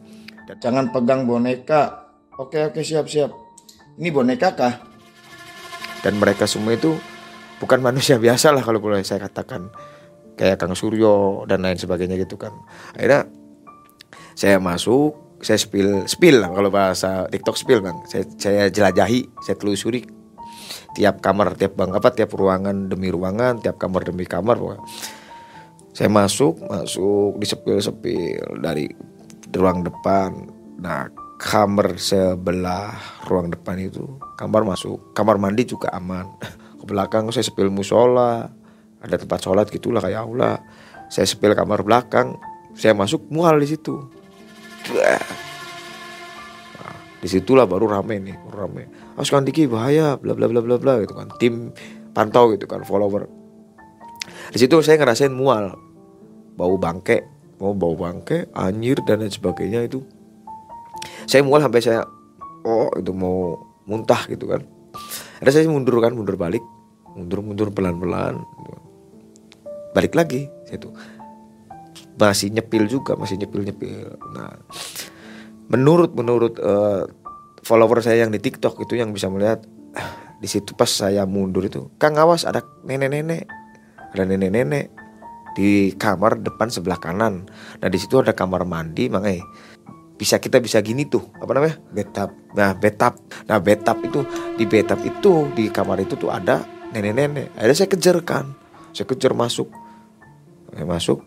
jangan 0.57 0.89
pegang 0.89 1.29
boneka. 1.29 2.09
Oke 2.41 2.73
oke 2.73 2.81
siap 2.81 3.05
siap. 3.05 3.29
Ini 4.01 4.09
boneka 4.09 4.57
kah? 4.57 4.73
Dan 6.01 6.17
mereka 6.17 6.47
semua 6.49 6.73
itu 6.73 6.95
bukan 7.61 7.83
manusia 7.83 8.17
biasa 8.17 8.55
lah 8.55 8.65
kalau 8.65 8.81
boleh 8.81 9.05
saya 9.05 9.21
katakan. 9.29 9.69
Kayak 10.39 10.63
Kang 10.63 10.71
Suryo 10.71 11.43
dan 11.51 11.61
lain 11.67 11.75
sebagainya 11.75 12.15
gitu 12.15 12.39
kan. 12.39 12.55
Akhirnya 12.95 13.27
saya 14.33 14.55
masuk 14.57 15.37
saya 15.43 15.59
spill 15.59 16.07
spill 16.07 16.39
lah 16.39 16.49
kalau 16.49 16.71
bahasa 16.71 17.27
TikTok 17.27 17.59
spill 17.59 17.83
bang. 17.83 17.99
Saya, 18.07 18.23
saya 18.39 18.63
jelajahi 18.71 19.43
saya 19.43 19.59
telusuri 19.59 20.07
tiap 20.95 21.21
kamar 21.21 21.53
tiap 21.59 21.77
bang 21.77 21.91
apa 21.93 22.09
tiap 22.15 22.33
ruangan 22.33 22.89
demi 22.89 23.13
ruangan 23.13 23.61
tiap 23.61 23.77
kamar 23.77 24.09
demi 24.09 24.25
kamar 24.25 24.57
saya 25.93 26.09
masuk 26.09 26.63
masuk 26.65 27.37
di 27.37 27.45
sepil 27.45 27.77
sepil 27.83 28.41
dari 28.63 28.87
ruang 29.53 29.81
depan. 29.85 30.49
Nah 30.79 31.09
kamar 31.39 31.95
sebelah 31.95 32.99
ruang 33.31 33.47
depan 33.47 33.79
itu 33.79 34.03
kamar 34.35 34.67
masuk 34.67 35.15
kamar 35.15 35.39
mandi 35.39 35.63
juga 35.65 35.89
aman. 35.95 36.27
Ke 36.79 36.85
belakang 36.87 37.31
saya 37.31 37.43
sepil 37.43 37.71
musola 37.71 38.51
ada 38.99 39.15
tempat 39.15 39.39
sholat 39.39 39.71
gitulah 39.71 40.03
kayak 40.03 40.27
aula. 40.27 40.59
Saya 41.09 41.25
sepil 41.25 41.55
kamar 41.55 41.81
belakang 41.81 42.37
saya 42.77 42.93
masuk 42.93 43.25
mual 43.31 43.57
di 43.57 43.67
situ. 43.67 43.97
Nah, 44.93 45.23
di 47.19 47.27
situlah 47.27 47.67
baru 47.67 47.91
rame 47.91 48.19
nih 48.23 48.35
baru 48.47 48.67
rame. 48.67 48.83
Askan 49.19 49.43
Diki 49.43 49.67
bahaya 49.67 50.15
bla 50.15 50.31
bla 50.31 50.47
bla 50.47 50.63
bla 50.63 50.75
bla 50.79 50.93
gitu 51.03 51.15
kan. 51.15 51.27
Tim 51.39 51.75
pantau 52.15 52.51
gitu 52.55 52.67
kan 52.67 52.83
follower. 52.87 53.27
Di 54.49 54.57
situ 54.59 54.79
saya 54.79 54.99
ngerasain 54.99 55.33
mual 55.33 55.75
bau 56.55 56.75
bangke 56.75 57.38
mau 57.59 57.75
bau 57.75 57.95
bangke 57.95 58.47
anjir 58.55 58.99
dan 59.03 59.21
lain 59.21 59.31
sebagainya 59.31 59.85
itu 59.85 60.01
saya 61.27 61.45
mual 61.45 61.61
sampai 61.61 61.83
saya 61.83 62.01
oh 62.65 62.89
itu 62.95 63.11
mau 63.13 63.59
muntah 63.85 64.25
gitu 64.27 64.49
kan. 64.49 64.63
Ada 65.39 65.59
saya 65.59 65.71
mundur 65.71 66.01
kan 66.03 66.11
mundur 66.11 66.35
balik 66.35 66.63
mundur 67.19 67.43
mundur 67.43 67.69
pelan 67.73 67.97
pelan 67.97 68.39
gitu. 68.39 68.71
balik 69.91 70.13
lagi 70.13 70.47
tuh 70.77 70.93
masih 72.19 72.51
nyepil 72.53 72.85
juga 72.85 73.15
masih 73.17 73.39
nyepil 73.39 73.65
nyepil 73.65 74.15
nah 74.35 74.53
menurut 75.71 76.13
menurut 76.13 76.55
uh, 76.61 77.07
follower 77.65 77.99
saya 78.03 78.27
yang 78.27 78.31
di 78.31 78.39
TikTok 78.39 78.79
itu 78.85 78.99
yang 78.99 79.11
bisa 79.11 79.27
melihat 79.27 79.63
di 80.39 80.47
situ 80.47 80.71
pas 80.77 80.87
saya 80.87 81.27
mundur 81.27 81.67
itu 81.67 81.91
Kang 81.99 82.15
awas 82.15 82.47
ada 82.47 82.63
nenek-nenek. 82.87 83.43
Ada 84.15 84.25
nenek-nenek 84.25 84.89
di 85.53 85.93
kamar 85.97 86.39
depan 86.39 86.69
sebelah 86.69 86.99
kanan. 87.01 87.49
Nah 87.81 87.87
di 87.89 87.97
situ 87.97 88.21
ada 88.21 88.33
kamar 88.33 88.65
mandi 88.65 89.09
makanya 89.09 89.45
bisa 90.19 90.35
kita 90.35 90.59
bisa 90.59 90.83
gini 90.83 91.07
tuh 91.07 91.31
apa 91.39 91.51
namanya? 91.55 91.77
Betap 91.95 92.29
nah 92.53 92.75
betap 92.75 93.15
nah 93.47 93.57
betap 93.57 93.97
itu 94.03 94.25
di 94.59 94.67
betap 94.67 94.99
itu 95.01 95.47
di 95.55 95.71
kamar 95.71 96.03
itu 96.03 96.19
tuh 96.19 96.29
ada 96.29 96.61
nenek-nenek. 96.93 97.55
Ada 97.55 97.73
saya 97.73 97.89
kejar 97.89 98.17
kan. 98.25 98.53
Saya 98.91 99.05
kejar 99.05 99.33
masuk. 99.37 99.69
Saya 100.73 100.85
masuk. 100.85 101.23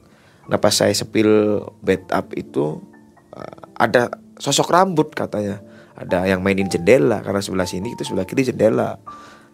Nah 0.50 0.58
pas 0.58 0.74
saya 0.74 0.92
sepil 0.92 1.62
betap 1.80 2.34
itu 2.34 2.82
eh, 3.34 3.58
ada 3.78 4.10
sosok 4.38 4.70
rambut 4.70 5.14
katanya. 5.14 5.62
Ada 5.92 6.24
yang 6.24 6.40
mainin 6.40 6.72
jendela 6.72 7.20
karena 7.20 7.44
sebelah 7.44 7.68
sini 7.68 7.94
itu 7.94 8.02
sebelah 8.02 8.26
kiri 8.26 8.48
jendela. 8.48 8.98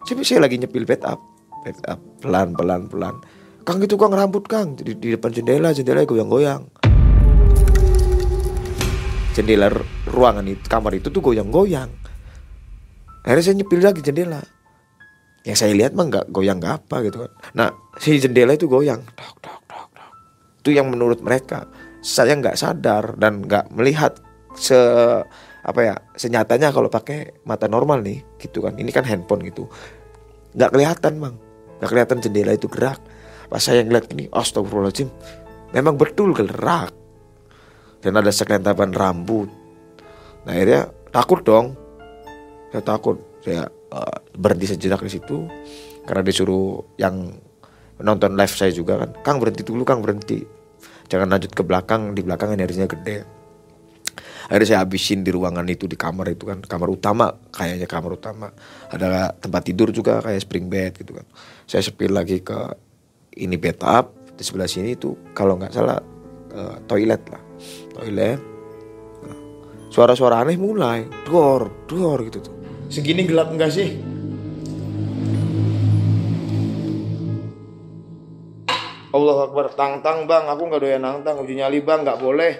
Tapi 0.03 0.23
saya 0.23 0.41
lagi 0.41 0.57
nyepil 0.57 0.87
bed 0.87 1.03
up 1.05 1.19
bed 1.63 1.79
up 1.85 1.99
pelan 2.23 2.55
pelan 2.55 2.87
pelan 2.87 3.15
kang 3.63 3.79
itu 3.83 3.95
kang 3.95 4.13
rambut 4.13 4.43
kang. 4.45 4.75
Di, 4.75 4.95
di 4.95 5.15
depan 5.15 5.31
jendela 5.33 5.73
jendela 5.75 6.03
goyang 6.03 6.29
goyang 6.29 6.63
jendela 9.39 9.71
ruangan 10.09 10.43
itu 10.51 10.65
kamar 10.67 10.99
itu 10.99 11.07
tuh 11.07 11.23
goyang 11.23 11.47
goyang 11.47 11.87
akhirnya 13.23 13.43
saya 13.45 13.55
nyepil 13.61 13.79
lagi 13.79 14.01
jendela. 14.03 14.41
Yang 15.47 15.57
saya 15.63 15.71
lihat 15.71 15.95
mah 15.95 16.11
nggak 16.11 16.25
goyang 16.35 16.59
nggak 16.59 16.73
apa 16.83 16.95
gitu 17.07 17.23
kan. 17.23 17.31
Nah 17.55 17.69
si 17.95 18.19
jendela 18.19 18.51
itu 18.57 18.67
goyang. 18.67 18.99
Dok 19.15 19.35
dok 19.39 19.59
dok 19.69 19.87
dok 19.95 20.11
itu 20.59 20.69
yang 20.75 20.91
menurut 20.91 21.23
mereka. 21.23 21.69
Saya 22.03 22.35
nggak 22.35 22.59
sadar 22.59 23.15
dan 23.15 23.43
nggak 23.47 23.71
melihat 23.71 24.19
se 24.55 24.75
apa 25.59 25.79
ya 25.83 25.95
senyatanya 26.15 26.71
kalau 26.73 26.89
pakai 26.91 27.43
mata 27.47 27.71
normal 27.71 28.03
nih 28.03 28.19
gitu 28.41 28.65
kan. 28.65 28.75
Ini 28.75 28.91
kan 28.91 29.07
handphone 29.07 29.45
gitu. 29.47 29.71
Nggak 30.57 30.75
kelihatan 30.75 31.13
bang 31.23 31.35
nggak 31.79 31.89
kelihatan 31.95 32.17
jendela 32.19 32.51
itu 32.51 32.67
gerak 32.67 32.99
pas 33.49 33.59
saya 33.59 33.81
ngeliat 33.81 34.05
ini 34.13 34.29
astagfirullahaladzim 34.29 35.09
memang 35.73 35.97
betul 35.97 36.33
gerak. 36.33 36.93
Dan 37.99 38.15
ada 38.15 38.31
sekelantapan 38.31 38.95
rambut. 38.95 39.51
Nah 40.47 40.55
akhirnya 40.55 40.87
takut 41.11 41.43
dong. 41.43 41.75
Saya 42.71 42.79
takut. 42.79 43.19
Saya 43.43 43.67
uh, 43.91 44.17
berhenti 44.39 44.71
sejenak 44.71 45.03
di 45.03 45.11
situ. 45.11 45.43
Karena 46.07 46.23
disuruh 46.23 46.95
yang 46.95 47.35
nonton 47.99 48.39
live 48.39 48.55
saya 48.55 48.71
juga 48.71 49.03
kan 49.03 49.11
kang 49.19 49.37
berhenti 49.43 49.67
dulu 49.67 49.83
kang 49.83 49.99
berhenti. 49.99 50.39
Jangan 51.11 51.27
lanjut 51.27 51.51
ke 51.51 51.59
belakang 51.65 52.15
di 52.15 52.23
belakang 52.23 52.55
energinya 52.55 52.87
gede. 52.87 53.27
Akhirnya 54.47 54.67
saya 54.71 54.79
habisin 54.81 55.21
di 55.21 55.35
ruangan 55.35 55.67
itu 55.67 55.83
di 55.83 55.99
kamar 55.99 56.31
itu 56.31 56.47
kan. 56.47 56.63
Kamar 56.63 56.87
utama 56.87 57.35
kayaknya 57.51 57.85
kamar 57.85 58.15
utama. 58.15 58.47
Ada 58.89 59.35
tempat 59.35 59.61
tidur 59.67 59.91
juga 59.91 60.23
kayak 60.23 60.39
spring 60.39 60.71
bed 60.71 61.03
gitu 61.03 61.19
kan. 61.19 61.27
Saya 61.67 61.83
sepil 61.83 62.15
lagi 62.15 62.39
ke 62.39 62.88
ini 63.37 63.55
bed 63.59 63.83
up 63.85 64.15
di 64.33 64.41
sebelah 64.41 64.69
sini 64.69 64.95
itu 64.95 65.13
kalau 65.35 65.59
nggak 65.59 65.73
salah 65.75 65.99
uh, 66.55 66.79
toilet 66.87 67.21
lah 67.29 67.41
toilet 67.93 68.39
nah, 69.25 69.37
suara-suara 69.91 70.41
aneh 70.41 70.55
mulai 70.55 71.05
dor 71.27 71.69
dor 71.85 72.19
gitu 72.25 72.39
tuh 72.41 72.55
segini 72.89 73.23
gelap 73.23 73.53
enggak 73.53 73.71
sih? 73.71 73.89
Allah 79.09 79.49
Akbar, 79.49 79.73
tang-tang 79.73 80.29
bang, 80.29 80.45
aku 80.45 80.69
nggak 80.69 80.81
doyan 80.85 81.01
nantang, 81.01 81.41
uji 81.41 81.57
nyali 81.57 81.81
bang, 81.81 82.05
nggak 82.05 82.21
boleh. 82.21 82.53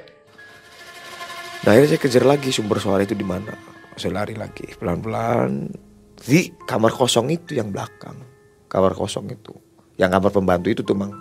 Nah 1.61 1.69
akhirnya 1.75 1.93
saya 1.93 2.01
kejar 2.01 2.25
lagi 2.25 2.49
sumber 2.49 2.81
suara 2.81 3.05
itu 3.05 3.13
di 3.13 3.21
mana. 3.21 3.53
Saya 3.93 4.23
lari 4.23 4.33
lagi 4.33 4.65
pelan-pelan 4.73 5.69
di 6.17 6.49
kamar 6.65 6.89
kosong 6.89 7.29
itu 7.29 7.53
yang 7.53 7.69
belakang. 7.69 8.17
Kamar 8.65 8.97
kosong 8.97 9.29
itu. 9.29 9.53
Yang 9.99 10.09
kamar 10.15 10.31
pembantu 10.31 10.67
itu 10.71 10.81
tuh 10.81 10.95
mang. 10.95 11.11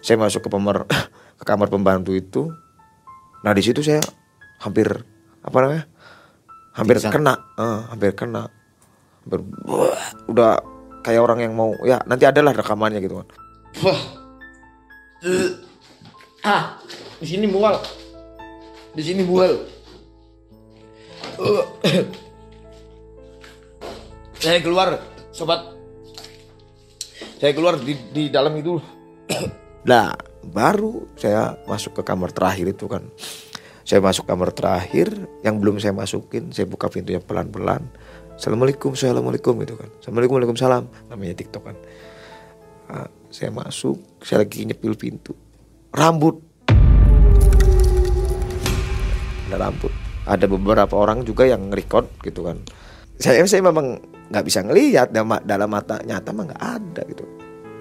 Saya 0.00 0.16
masuk 0.16 0.44
ke 0.44 0.48
kamar 0.48 0.88
ke 1.38 1.44
kamar 1.44 1.68
pembantu 1.68 2.16
itu. 2.16 2.48
Nah 3.44 3.52
di 3.52 3.60
situ 3.60 3.84
saya 3.84 4.00
hampir 4.64 4.88
apa 5.44 5.56
namanya? 5.60 5.84
Hampir 6.74 6.96
Pingsan. 6.98 7.12
kena, 7.12 7.34
Eh, 7.60 7.80
hampir 7.92 8.10
kena. 8.16 8.48
Hampir, 9.22 9.40
wah, 9.68 9.94
udah 10.26 10.52
kayak 11.04 11.20
orang 11.20 11.38
yang 11.44 11.52
mau 11.54 11.76
ya 11.84 12.00
nanti 12.08 12.24
adalah 12.24 12.56
rekamannya 12.56 12.98
gitu 13.04 13.20
kan. 13.20 13.28
Wah. 13.84 14.00
Eh. 15.22 15.50
Ah, 16.42 16.80
di 17.20 17.26
sini 17.28 17.46
mual. 17.46 17.76
Di 18.96 19.02
sini 19.04 19.22
mual. 19.22 19.52
Eh. 21.84 21.84
Saya 24.44 24.60
keluar, 24.60 25.00
sobat. 25.32 25.72
Saya 27.44 27.52
keluar 27.52 27.76
di 27.76 27.92
di 28.08 28.32
dalam 28.32 28.56
itu. 28.56 28.80
Nah, 29.84 30.16
baru 30.40 31.12
saya 31.12 31.60
masuk 31.68 32.00
ke 32.00 32.08
kamar 32.08 32.32
terakhir 32.32 32.72
itu 32.72 32.88
kan. 32.88 33.04
Saya 33.84 34.00
masuk 34.00 34.24
kamar 34.24 34.48
terakhir 34.56 35.12
yang 35.44 35.60
belum 35.60 35.76
saya 35.76 35.92
masukin, 35.92 36.48
saya 36.56 36.64
buka 36.64 36.88
pintunya 36.88 37.20
pelan-pelan. 37.20 37.84
Assalamualaikum, 38.32 38.96
assalamualaikum 38.96 39.60
gitu 39.60 39.76
kan. 39.76 39.92
Assalamualaikum, 40.00 40.40
waalaikumsalam. 40.40 40.88
Namanya 41.12 41.36
TikTok 41.36 41.68
kan. 41.68 41.76
Ah, 42.88 43.12
saya 43.28 43.52
masuk, 43.52 44.00
saya 44.24 44.40
lagi 44.40 44.64
nyepil 44.64 44.96
pintu. 44.96 45.36
Rambut. 45.92 46.40
Ada 49.52 49.68
rambut. 49.68 49.92
Ada 50.24 50.48
beberapa 50.48 50.96
orang 50.96 51.28
juga 51.28 51.44
yang 51.44 51.68
nge-record 51.68 52.08
gitu 52.24 52.40
kan. 52.40 52.56
Saya 53.20 53.44
saya 53.44 53.60
memang 53.60 54.00
nggak 54.30 54.44
bisa 54.44 54.64
ngelihat 54.64 55.12
dalam, 55.12 55.36
dalam 55.44 55.68
mata 55.68 56.00
nyata 56.00 56.30
mah 56.32 56.44
nggak 56.48 56.62
ada 56.62 57.02
gitu. 57.08 57.24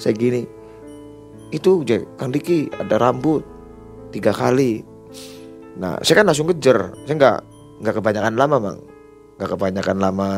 Saya 0.01 0.13
gini, 0.17 0.41
itu 1.53 1.85
Kang 2.17 2.33
Diki 2.33 2.67
ada 2.73 2.97
rambut 2.97 3.45
tiga 4.09 4.33
kali. 4.33 4.81
Nah, 5.77 5.97
saya 6.05 6.21
kan 6.21 6.25
langsung 6.29 6.49
kejar. 6.49 6.93
Saya 7.05 7.15
nggak 7.17 7.37
nggak 7.81 7.95
kebanyakan 7.97 8.33
lama, 8.37 8.57
Bang. 8.61 8.79
Nggak 9.37 9.49
kebanyakan 9.57 9.97
lama 9.97 10.29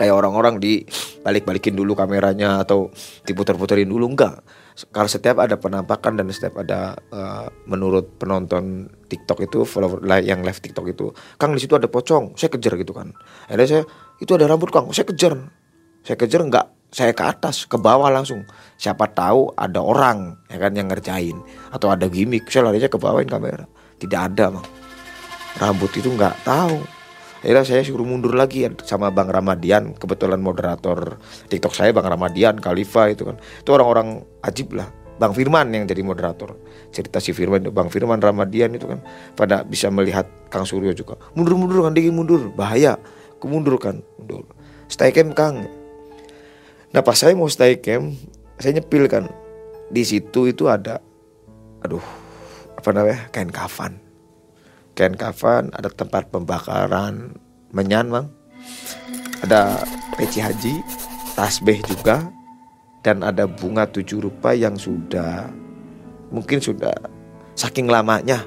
kayak 0.00 0.16
orang-orang 0.16 0.56
di 0.56 0.80
balik-balikin 1.20 1.76
dulu 1.76 1.92
kameranya 1.92 2.64
atau 2.64 2.88
diputer-puterin 3.28 3.84
dulu 3.84 4.16
enggak. 4.16 4.40
Kalau 4.88 5.04
setiap 5.12 5.44
ada 5.44 5.60
penampakan 5.60 6.16
dan 6.16 6.32
setiap 6.32 6.64
ada 6.64 6.96
eh, 6.96 7.46
menurut 7.68 8.16
penonton 8.16 8.88
TikTok 9.12 9.44
itu 9.44 9.68
follower 9.68 10.00
yang 10.24 10.40
live 10.40 10.56
TikTok 10.56 10.86
itu, 10.88 11.12
Kang 11.36 11.52
di 11.52 11.60
situ 11.60 11.76
ada 11.76 11.84
pocong, 11.84 12.32
saya 12.40 12.48
kejar 12.48 12.80
gitu 12.80 12.96
kan. 12.96 13.12
Akhirnya 13.52 13.68
saya 13.68 13.82
itu 14.20 14.36
ada 14.36 14.44
rambut 14.44 14.68
Kang, 14.68 14.92
saya 14.92 15.08
kejar. 15.08 15.32
Saya 16.04 16.16
kejar 16.16 16.44
enggak, 16.44 16.68
saya 16.92 17.16
ke 17.16 17.24
atas, 17.24 17.64
ke 17.64 17.80
bawah 17.80 18.12
langsung. 18.12 18.44
Siapa 18.76 19.08
tahu 19.08 19.56
ada 19.56 19.80
orang 19.80 20.36
ya 20.52 20.60
kan 20.60 20.76
yang 20.76 20.92
ngerjain 20.92 21.40
atau 21.72 21.88
ada 21.88 22.04
gimmick, 22.08 22.48
saya 22.52 22.68
larinya 22.68 22.92
ke 22.92 23.00
bawahin 23.00 23.28
kamera. 23.32 23.64
Tidak 23.96 24.20
ada, 24.20 24.52
Bang. 24.52 24.66
Rambut 25.56 25.92
itu 25.96 26.12
nggak 26.12 26.44
tahu. 26.44 27.00
Akhirnya 27.40 27.64
saya 27.64 27.80
suruh 27.80 28.04
mundur 28.04 28.36
lagi 28.36 28.68
sama 28.84 29.08
Bang 29.08 29.32
Ramadian 29.32 29.96
Kebetulan 29.96 30.44
moderator 30.44 31.16
TikTok 31.48 31.72
saya 31.72 31.88
Bang 31.88 32.04
Ramadian, 32.04 32.60
Khalifa 32.60 33.08
itu 33.08 33.24
kan 33.24 33.40
Itu 33.40 33.72
orang-orang 33.72 34.20
ajib 34.44 34.76
lah 34.76 34.92
Bang 35.16 35.32
Firman 35.32 35.72
yang 35.72 35.88
jadi 35.88 36.04
moderator 36.04 36.60
Cerita 36.92 37.16
si 37.16 37.32
Firman, 37.32 37.72
Bang 37.72 37.88
Firman 37.88 38.20
Ramadian 38.20 38.76
itu 38.76 38.84
kan 38.84 39.00
Pada 39.32 39.64
bisa 39.64 39.88
melihat 39.88 40.28
Kang 40.52 40.68
Suryo 40.68 40.92
juga 40.92 41.16
Mundur-mundur 41.32 41.80
kan, 41.80 41.96
Diki 41.96 42.12
mundur, 42.12 42.52
bahaya 42.52 43.00
Kemundur 43.40 43.80
kan, 43.80 44.04
mundur 44.20 44.44
Stay 44.86 45.10
camp 45.10 45.32
Kang 45.32 45.64
Nah 46.92 47.02
pas 47.02 47.16
saya 47.16 47.32
mau 47.32 47.48
stay 47.48 47.80
camp 47.80 48.12
Saya 48.60 48.78
nyepil 48.78 49.08
kan 49.08 49.26
Di 49.88 50.04
situ 50.04 50.46
itu 50.46 50.68
ada 50.68 51.00
Aduh 51.82 52.04
Apa 52.76 52.92
namanya, 52.92 53.32
kain 53.32 53.48
kafan 53.48 54.10
kain 55.00 55.16
kafan, 55.16 55.72
ada 55.72 55.88
tempat 55.88 56.28
pembakaran 56.28 57.32
menyan, 57.72 58.12
Bang. 58.12 58.28
Ada 59.40 59.80
peci 60.20 60.44
haji, 60.44 60.84
tasbih 61.32 61.80
juga, 61.88 62.28
dan 63.00 63.24
ada 63.24 63.48
bunga 63.48 63.88
tujuh 63.88 64.20
rupa 64.20 64.52
yang 64.52 64.76
sudah 64.76 65.48
mungkin 66.28 66.60
sudah 66.60 66.92
saking 67.56 67.88
lamanya. 67.88 68.44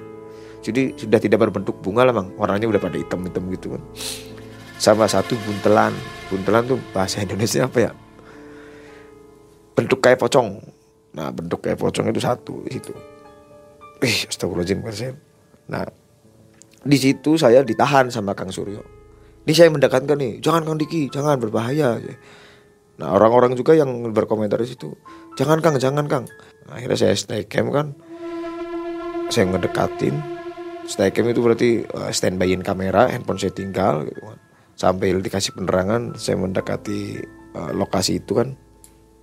Jadi 0.64 0.96
sudah 0.96 1.20
tidak 1.20 1.42
berbentuk 1.50 1.82
bunga 1.82 2.06
lah, 2.06 2.14
Bang. 2.14 2.38
Warnanya 2.38 2.70
udah 2.70 2.82
pada 2.86 3.02
hitam-hitam 3.02 3.50
gitu 3.50 3.74
kan. 3.74 3.82
Sama 4.84 5.08
satu 5.08 5.40
buntelan. 5.48 5.96
Buntelan 6.28 6.76
tuh 6.76 6.80
bahasa 6.92 7.24
Indonesia 7.24 7.64
apa 7.64 7.80
ya? 7.80 7.92
Bentuk 9.80 10.04
kayak 10.04 10.20
pocong. 10.20 10.60
Nah, 11.16 11.32
bentuk 11.32 11.64
kayak 11.64 11.80
pocong 11.80 12.12
itu 12.12 12.20
satu 12.20 12.68
di 12.68 12.76
situ. 12.76 12.92
Ih, 14.04 14.28
astagfirullahaladzim. 14.28 15.16
Nah, 15.72 15.88
di 16.84 16.98
situ 17.00 17.40
saya 17.40 17.64
ditahan 17.64 18.12
sama 18.12 18.36
Kang 18.36 18.52
Suryo. 18.52 18.84
Ini 19.48 19.54
saya 19.56 19.72
mendekatkan 19.72 20.20
nih, 20.20 20.44
jangan 20.44 20.68
Kang 20.68 20.76
Diki, 20.76 21.08
jangan 21.08 21.40
berbahaya. 21.40 22.00
Nah 23.00 23.08
orang-orang 23.12 23.56
juga 23.56 23.76
yang 23.76 24.12
berkomentar 24.12 24.60
di 24.60 24.72
situ, 24.72 24.96
jangan 25.40 25.64
Kang, 25.64 25.80
jangan 25.80 26.08
Kang. 26.12 26.28
Nah, 26.68 26.80
akhirnya 26.80 27.00
saya 27.00 27.16
stay 27.16 27.44
camp 27.48 27.72
kan, 27.72 27.96
saya 29.32 29.48
ngedekatin. 29.48 30.16
Stay 30.88 31.12
camp 31.16 31.32
itu 31.32 31.40
berarti 31.40 31.70
uh, 31.88 32.12
standbyin 32.12 32.64
kamera, 32.64 33.08
handphone 33.12 33.40
saya 33.40 33.52
tinggal, 33.52 34.04
gitu 34.08 34.20
kan. 34.20 34.40
Sampai 34.74 35.14
dikasih 35.14 35.54
penerangan, 35.54 36.18
saya 36.18 36.36
mendekati 36.38 37.22
uh, 37.54 37.72
lokasi 37.72 38.20
itu 38.20 38.34
kan, 38.38 38.58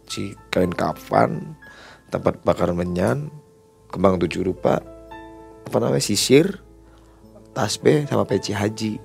si 0.07 0.35
kain 0.49 0.71
kafan, 0.71 1.59
tempat 2.11 2.43
bakar 2.47 2.71
menyan, 2.75 3.31
kembang 3.91 4.19
tujuh 4.23 4.47
rupa, 4.47 4.79
apa 5.67 5.77
namanya 5.79 6.03
sisir, 6.03 6.63
tasbih 7.55 8.07
sama 8.07 8.27
peci 8.27 8.55
haji. 8.55 8.99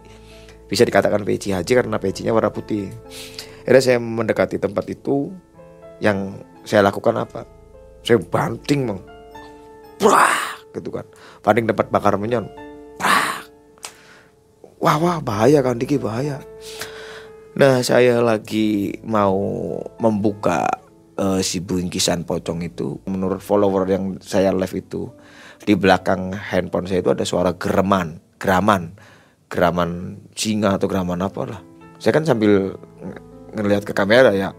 Bisa 0.66 0.82
dikatakan 0.86 1.22
peci 1.22 1.54
haji 1.54 1.72
karena 1.78 1.98
pecinya 2.02 2.34
warna 2.34 2.50
putih. 2.50 2.90
Akhirnya 3.66 3.82
saya 3.82 3.98
mendekati 3.98 4.62
tempat 4.62 4.86
itu 4.90 5.34
yang 6.02 6.42
saya 6.66 6.86
lakukan 6.86 7.18
apa? 7.18 7.46
Saya 8.06 8.22
banting 8.22 8.90
bang. 8.90 9.02
Wah, 10.06 10.62
gitu 10.74 10.90
kan. 10.94 11.06
Banting 11.42 11.66
tempat 11.70 11.90
bakar 11.90 12.18
menyan. 12.18 12.50
Wah 14.86 15.02
wah 15.02 15.18
bahaya 15.18 15.66
kan 15.66 15.82
Diki 15.82 15.98
bahaya. 15.98 16.38
Nah 17.58 17.82
saya 17.82 18.22
lagi 18.22 18.94
mau 19.02 19.34
membuka 19.98 20.70
eh, 21.18 21.42
si 21.42 21.58
bingkisan 21.66 22.22
pocong 22.22 22.62
itu. 22.62 23.02
Menurut 23.10 23.42
follower 23.42 23.90
yang 23.90 24.22
saya 24.22 24.54
live 24.54 24.78
itu 24.78 25.10
di 25.66 25.74
belakang 25.74 26.38
handphone 26.38 26.86
saya 26.86 27.02
itu 27.02 27.10
ada 27.10 27.26
suara 27.26 27.58
gereman 27.58 28.22
geraman. 28.38 28.94
Geraman 29.50 30.22
singa 30.38 30.78
atau 30.78 30.86
geraman 30.86 31.26
apa 31.26 31.42
lah. 31.50 31.62
Saya 31.98 32.14
kan 32.14 32.28
sambil 32.28 32.78
ng- 33.02 33.22
ngelihat 33.58 33.90
ke 33.90 33.94
kamera 33.98 34.38
ya. 34.38 34.54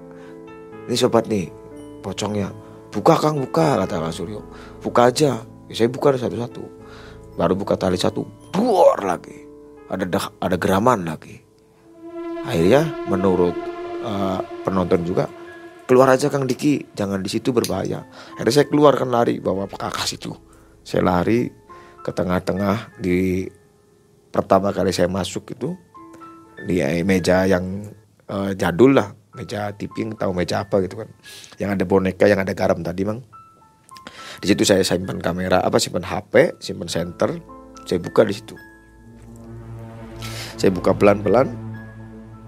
Ini 0.90 0.96
sobat 0.98 1.30
nih 1.30 1.54
pocongnya. 2.02 2.50
Buka 2.90 3.14
kang 3.18 3.38
buka 3.38 3.84
kata 3.84 4.02
kang 4.02 4.14
Suryo. 4.14 4.42
Buka 4.82 5.12
aja. 5.12 5.38
Ya, 5.66 5.74
saya 5.74 5.90
buka 5.90 6.14
satu-satu. 6.14 6.62
Baru 7.36 7.58
buka 7.58 7.76
tali 7.76 7.98
satu. 7.98 8.24
Buor 8.54 9.02
lagi 9.04 9.45
ada 9.90 10.04
ada 10.42 10.56
geraman 10.56 11.06
lagi. 11.06 11.42
Akhirnya 12.46 12.86
menurut 13.10 13.54
eh, 14.02 14.40
penonton 14.62 15.02
juga 15.02 15.26
keluar 15.86 16.10
aja 16.14 16.30
kang 16.30 16.46
Diki 16.46 16.94
jangan 16.94 17.22
di 17.22 17.30
situ 17.30 17.50
berbahaya. 17.50 18.06
Akhirnya 18.38 18.54
saya 18.62 18.66
keluar 18.70 18.94
kan 18.98 19.10
lari 19.10 19.38
bawa 19.38 19.66
kakas 19.70 20.18
itu 20.18 20.34
saya 20.86 21.02
lari 21.02 21.50
ke 22.02 22.10
tengah-tengah 22.14 22.98
di 23.02 23.50
pertama 24.30 24.70
kali 24.70 24.94
saya 24.94 25.10
masuk 25.10 25.54
itu 25.54 25.74
di 26.66 26.82
meja 27.02 27.46
yang 27.46 27.86
eh, 28.30 28.52
jadul 28.54 28.94
lah 28.94 29.10
meja 29.36 29.68
tipping 29.76 30.16
tahu 30.16 30.32
meja 30.32 30.62
apa 30.64 30.82
gitu 30.82 31.02
kan. 31.02 31.08
Yang 31.58 31.70
ada 31.78 31.84
boneka 31.84 32.24
yang 32.26 32.40
ada 32.42 32.54
garam 32.54 32.82
tadi 32.82 33.02
bang 33.02 33.20
di 34.40 34.46
situ 34.52 34.62
saya 34.68 34.84
simpan 34.84 35.20
kamera 35.20 35.64
apa 35.64 35.80
simpan 35.80 36.04
HP 36.04 36.60
simpan 36.60 36.88
center 36.88 37.40
saya 37.88 37.98
buka 38.02 38.26
di 38.26 38.34
situ 38.36 38.54
saya 40.56 40.72
buka 40.72 40.96
pelan-pelan. 40.96 41.52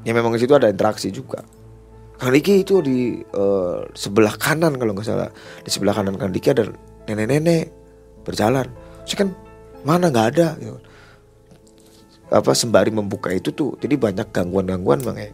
Ya 0.02 0.16
memang 0.16 0.32
di 0.32 0.40
situ 0.40 0.56
ada 0.56 0.72
interaksi 0.72 1.12
juga. 1.12 1.44
Kang 2.18 2.34
Diki 2.34 2.66
itu 2.66 2.82
di 2.82 3.22
eh, 3.22 3.78
sebelah 3.94 4.34
kanan 4.34 4.74
kalau 4.80 4.96
nggak 4.96 5.06
salah. 5.06 5.30
Di 5.62 5.70
sebelah 5.70 5.94
kanan 5.94 6.16
Kang 6.16 6.32
Diki 6.32 6.50
ada 6.50 6.66
nenek-nenek 7.06 7.70
berjalan. 8.24 8.66
Saya 9.04 9.24
kan 9.24 9.28
mana 9.86 10.10
nggak 10.10 10.28
ada? 10.34 10.48
Gitu. 10.58 10.80
apa 12.28 12.52
sembari 12.52 12.92
membuka 12.92 13.32
itu 13.32 13.48
tuh 13.56 13.80
jadi 13.80 13.96
banyak 13.96 14.28
gangguan-gangguan 14.36 15.00
bang 15.00 15.16
ya. 15.16 15.30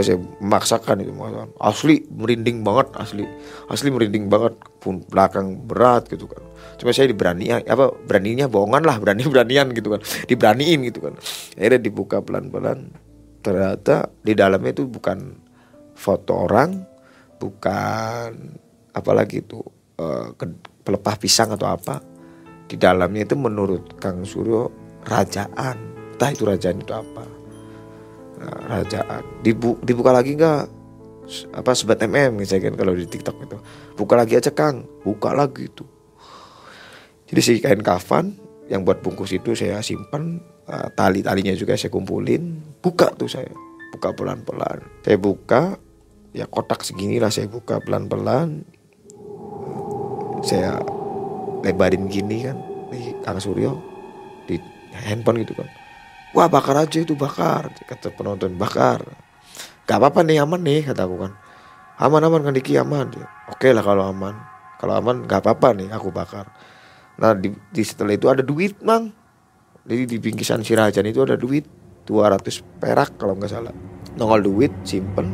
Saya 0.00 0.16
memaksakan 0.40 1.04
itu 1.04 1.12
asli 1.60 2.00
merinding 2.08 2.64
banget 2.64 2.96
asli. 2.96 3.28
Asli 3.68 3.92
merinding 3.92 4.32
banget. 4.32 4.56
Pun 4.80 5.04
belakang 5.04 5.60
berat 5.68 6.08
gitu 6.08 6.24
kan 6.24 6.40
cuma 6.78 6.90
saya 6.90 7.10
diberani 7.10 7.50
apa 7.50 7.94
beraninya 7.94 8.50
bohongan 8.50 8.82
lah 8.82 8.96
berani 8.98 9.26
beranian 9.32 9.70
gitu 9.72 9.94
kan. 9.94 10.00
Diberaniin 10.26 10.78
gitu 10.88 11.00
kan. 11.04 11.14
Akhirnya 11.58 11.80
dibuka 11.80 12.20
pelan-pelan. 12.20 12.90
Ternyata 13.44 14.08
di 14.24 14.32
dalamnya 14.32 14.72
itu 14.72 14.88
bukan 14.88 15.18
foto 15.94 16.48
orang 16.48 16.80
bukan 17.36 18.56
apalagi 18.96 19.44
itu 19.44 19.60
uh, 20.00 20.32
pelepah 20.84 21.16
pisang 21.20 21.52
atau 21.54 21.68
apa. 21.68 22.00
Di 22.64 22.80
dalamnya 22.80 23.28
itu 23.28 23.36
menurut 23.36 24.00
Kang 24.00 24.24
Suryo 24.24 24.72
rajaan. 25.04 25.76
Entah 26.16 26.30
itu 26.32 26.48
rajaan 26.48 26.80
itu 26.80 26.94
apa. 26.96 27.24
Nah, 28.40 28.80
rajaan. 28.80 29.22
Dibu, 29.44 29.76
dibuka 29.84 30.10
lagi 30.14 30.34
nggak? 30.38 30.64
Apa 31.56 31.72
sebat 31.72 32.00
mm 32.04 32.36
misalnya 32.36 32.72
kan 32.72 32.74
kalau 32.80 32.92
di 32.96 33.04
tiktok 33.04 33.36
itu. 33.44 33.56
Buka 33.96 34.14
lagi 34.16 34.36
aja 34.40 34.52
kang. 34.52 34.84
Buka 35.04 35.32
lagi 35.32 35.68
itu 35.68 35.84
jadi 37.24 37.40
si 37.40 37.52
kain 37.60 37.80
kafan 37.80 38.36
yang 38.68 38.84
buat 38.84 39.00
bungkus 39.00 39.32
itu 39.32 39.56
saya 39.56 39.80
simpan 39.80 40.40
uh, 40.68 40.88
tali 40.92 41.20
talinya 41.24 41.52
juga 41.56 41.76
saya 41.76 41.92
kumpulin 41.92 42.60
buka 42.80 43.12
tuh 43.16 43.28
saya. 43.28 43.52
Buka 43.94 44.10
pelan 44.10 44.42
pelan 44.42 44.82
saya 45.06 45.14
buka 45.22 45.78
ya 46.34 46.50
kotak 46.50 46.82
segini 46.82 47.22
lah 47.22 47.30
saya 47.30 47.46
buka 47.46 47.78
pelan 47.78 48.10
pelan 48.10 48.66
saya 50.42 50.82
lebarin 51.62 52.10
gini 52.10 52.42
kan 52.42 52.58
di 52.90 53.14
Kang 53.22 53.38
Suryo 53.38 53.78
di 54.50 54.58
handphone 54.92 55.46
gitu 55.46 55.54
kan. 55.54 55.70
Wah 56.34 56.50
bakar 56.50 56.74
aja 56.74 56.98
itu 56.98 57.14
bakar 57.14 57.70
Kata 57.86 58.10
penonton 58.10 58.58
bakar. 58.58 59.06
Gak 59.86 60.02
apa-apa 60.02 60.26
nih 60.26 60.42
aman 60.42 60.58
nih 60.58 60.82
kata 60.82 61.06
aku 61.06 61.16
kan. 61.22 61.32
Aman-aman 62.02 62.42
kan 62.42 62.52
Diki 62.58 62.74
aman. 62.74 63.14
Oke 63.46 63.70
lah 63.70 63.86
kalau 63.86 64.10
aman. 64.10 64.34
Kalau 64.82 64.98
aman 64.98 65.22
gak 65.30 65.46
apa-apa 65.46 65.70
nih 65.78 65.88
aku 65.94 66.10
bakar 66.10 66.50
Nah 67.20 67.32
di, 67.38 67.50
di 67.50 67.82
setelah 67.86 68.14
itu 68.14 68.26
ada 68.26 68.42
duit 68.42 68.80
mang. 68.82 69.10
Jadi 69.84 70.02
di 70.08 70.16
bingkisan 70.16 70.64
si 70.64 70.72
Rajan 70.72 71.04
itu 71.04 71.20
ada 71.22 71.36
duit 71.36 71.68
200 72.08 72.80
perak 72.80 73.20
kalau 73.20 73.36
nggak 73.36 73.52
salah. 73.52 73.74
Nongol 74.16 74.40
duit 74.42 74.72
simpen. 74.82 75.30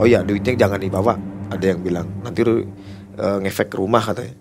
Oh 0.00 0.08
ya 0.08 0.24
duitnya 0.26 0.56
jangan 0.66 0.80
dibawa. 0.80 1.14
Ada 1.52 1.76
yang 1.76 1.84
bilang 1.84 2.08
Nanti 2.24 2.40
uh, 2.42 3.38
ngefek 3.38 3.74
ke 3.74 3.76
rumah 3.78 4.02
katanya. 4.02 4.34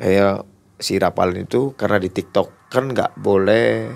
Ya 0.00 0.40
si 0.80 0.96
Rapal 0.96 1.36
itu 1.36 1.76
karena 1.76 2.00
di 2.00 2.08
TikTok 2.08 2.72
kan 2.72 2.88
nggak 2.88 3.20
boleh 3.20 3.90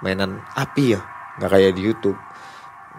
mainan 0.00 0.40
api 0.56 0.96
ya. 0.96 1.00
Nggak 1.36 1.50
kayak 1.52 1.72
di 1.76 1.82
YouTube. 1.84 2.18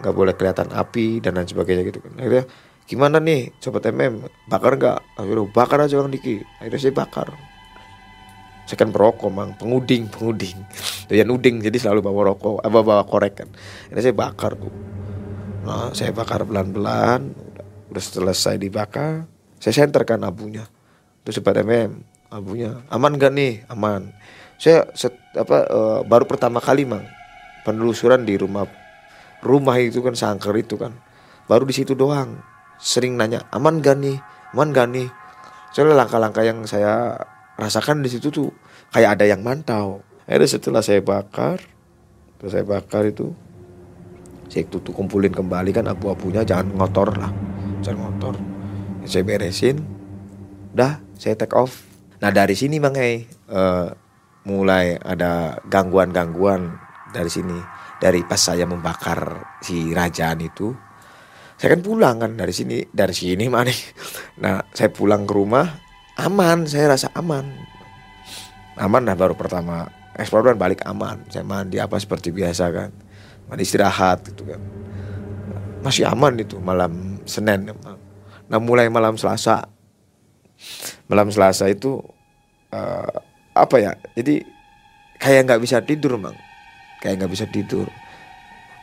Nggak 0.04 0.14
boleh 0.14 0.34
kelihatan 0.38 0.70
api 0.70 1.24
dan 1.24 1.42
lain 1.42 1.50
sebagainya 1.50 1.84
gitu 1.90 2.04
kan. 2.04 2.14
Akhirnya 2.22 2.44
gimana 2.86 3.18
nih 3.18 3.58
sobat 3.58 3.88
MM 3.90 4.28
bakar 4.46 4.78
nggak? 4.78 4.98
Akhirnya 5.18 5.48
bakar 5.50 5.80
aja 5.82 5.98
bang 5.98 6.12
Diki. 6.14 6.36
Akhirnya 6.62 6.80
saya 6.84 6.94
bakar 6.94 7.28
saya 8.68 8.78
kan 8.78 8.92
perokok 8.92 9.32
mang. 9.32 9.56
Penguding 9.56 10.12
penguding 10.12 10.60
doyan 11.08 11.32
uding 11.32 11.64
jadi 11.64 11.78
selalu 11.80 12.04
bawa 12.04 12.36
rokok 12.36 12.60
apa 12.60 12.80
bawa 12.84 13.04
korek 13.08 13.34
kan. 13.44 13.50
Ini 13.90 14.00
saya 14.04 14.14
bakar 14.14 14.60
tuh 14.60 14.74
nah 15.68 15.92
saya 15.92 16.16
bakar 16.16 16.48
pelan 16.48 16.72
pelan 16.72 17.36
udah, 17.36 17.92
udah 17.92 18.04
selesai 18.04 18.56
dibakar 18.56 19.28
saya 19.58 19.74
senterkan 19.84 20.22
abunya. 20.22 20.68
Terus 21.26 21.42
sobat 21.42 21.60
MM 21.60 22.18
abunya 22.30 22.84
aman 22.92 23.16
gak 23.16 23.34
nih? 23.34 23.64
Aman. 23.72 24.14
Saya 24.58 24.90
set, 24.98 25.14
apa 25.38 25.68
uh, 25.70 26.00
baru 26.04 26.26
pertama 26.26 26.58
kali 26.58 26.84
mang 26.84 27.06
penelusuran 27.62 28.26
di 28.26 28.40
rumah 28.40 28.66
rumah 29.44 29.76
itu 29.78 30.02
kan 30.04 30.14
sangker 30.14 30.54
itu 30.56 30.78
kan. 30.78 30.94
Baru 31.48 31.64
di 31.64 31.74
situ 31.76 31.96
doang 31.96 32.38
sering 32.78 33.18
nanya 33.18 33.48
aman 33.52 33.82
gak 33.82 33.98
nih? 33.98 34.18
Aman 34.54 34.72
gak 34.72 34.88
nih? 34.94 35.08
Soalnya 35.74 36.06
langkah-langkah 36.06 36.44
yang 36.46 36.64
saya 36.66 37.18
rasakan 37.58 38.06
di 38.06 38.10
situ 38.14 38.30
tuh 38.30 38.50
kayak 38.94 39.20
ada 39.20 39.26
yang 39.28 39.42
mantau. 39.42 40.06
Akhirnya 40.30 40.50
setelah 40.50 40.82
saya 40.86 41.02
bakar 41.02 41.60
terus 42.38 42.54
saya 42.54 42.62
bakar 42.62 43.10
itu 43.10 43.34
saya 44.48 44.70
tutup 44.70 44.94
kumpulin 44.94 45.34
kembali 45.34 45.74
kan 45.74 45.90
abu-abunya 45.90 46.46
jangan 46.46 46.72
ngotor 46.78 47.10
lah 47.18 47.34
jangan 47.82 48.14
ngotor. 48.14 48.36
Saya 49.04 49.26
beresin 49.26 49.82
dah 50.72 51.02
saya 51.18 51.34
take 51.34 51.58
off. 51.58 51.84
Nah 52.22 52.30
dari 52.30 52.54
sini 52.54 52.78
bang 52.78 52.96
eh 52.96 53.26
mulai 54.48 54.96
ada 55.02 55.60
gangguan-gangguan 55.66 56.78
dari 57.12 57.32
sini. 57.34 57.58
Dari 57.98 58.22
pas 58.22 58.38
saya 58.38 58.70
membakar 58.70 59.58
si 59.66 59.90
rajaan 59.90 60.38
itu 60.46 60.70
saya 61.58 61.74
kan 61.74 61.82
pulang 61.82 62.22
kan 62.22 62.32
dari 62.38 62.54
sini 62.54 62.86
dari 62.94 63.18
sini 63.18 63.50
mana 63.50 63.74
nah 64.38 64.62
saya 64.70 64.94
pulang 64.94 65.26
ke 65.26 65.34
rumah 65.34 65.66
aman 66.18 66.66
saya 66.66 66.98
rasa 66.98 67.14
aman. 67.14 67.46
Aman 68.78 69.06
nah 69.06 69.18
baru 69.18 69.34
pertama 69.38 69.90
eksplor 70.18 70.54
dan 70.54 70.58
balik 70.58 70.82
aman. 70.86 71.22
Saya 71.30 71.46
mandi 71.46 71.78
apa 71.78 71.98
seperti 72.02 72.34
biasa 72.34 72.70
kan. 72.74 72.90
Mandi 73.48 73.64
istirahat 73.64 74.26
gitu 74.34 74.44
kan. 74.44 74.62
Masih 75.86 76.10
aman 76.10 76.34
itu 76.42 76.58
malam 76.58 77.22
Senin 77.24 77.70
nah 78.48 78.60
mulai 78.60 78.90
malam 78.90 79.16
Selasa. 79.20 79.70
Malam 81.06 81.30
Selasa 81.30 81.70
itu 81.70 82.02
uh, 82.74 83.14
apa 83.54 83.76
ya 83.78 83.92
jadi 84.18 84.42
kayak 85.22 85.42
nggak 85.48 85.62
bisa 85.62 85.78
tidur 85.86 86.18
mang. 86.18 86.36
Kayak 87.00 87.24
nggak 87.24 87.32
bisa 87.32 87.46
tidur. 87.46 87.88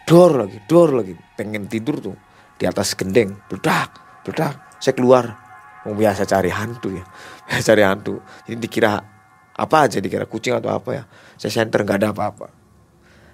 Dor 0.07 0.33
lagi 0.39 0.59
dor 0.71 0.95
lagi. 0.95 1.19
Pengen 1.35 1.67
tidur 1.67 1.99
tuh 1.99 2.17
di 2.57 2.65
atas 2.69 2.95
gendeng. 2.95 3.35
Bedak 3.51 4.23
bedak 4.23 4.79
saya 4.79 4.95
keluar 4.97 5.44
mau 5.85 5.95
biasa 5.95 6.25
cari 6.25 6.51
hantu 6.51 6.89
ya. 6.93 7.05
Biasa 7.49 7.63
cari 7.73 7.83
hantu. 7.85 8.21
Ini 8.49 8.57
dikira 8.57 8.97
apa 9.55 9.77
aja 9.87 10.01
dikira 10.01 10.25
kucing 10.27 10.57
atau 10.57 10.73
apa 10.73 10.91
ya. 10.97 11.03
Saya 11.37 11.63
center 11.63 11.85
nggak 11.85 11.99
ada 12.01 12.09
apa-apa. 12.11 12.49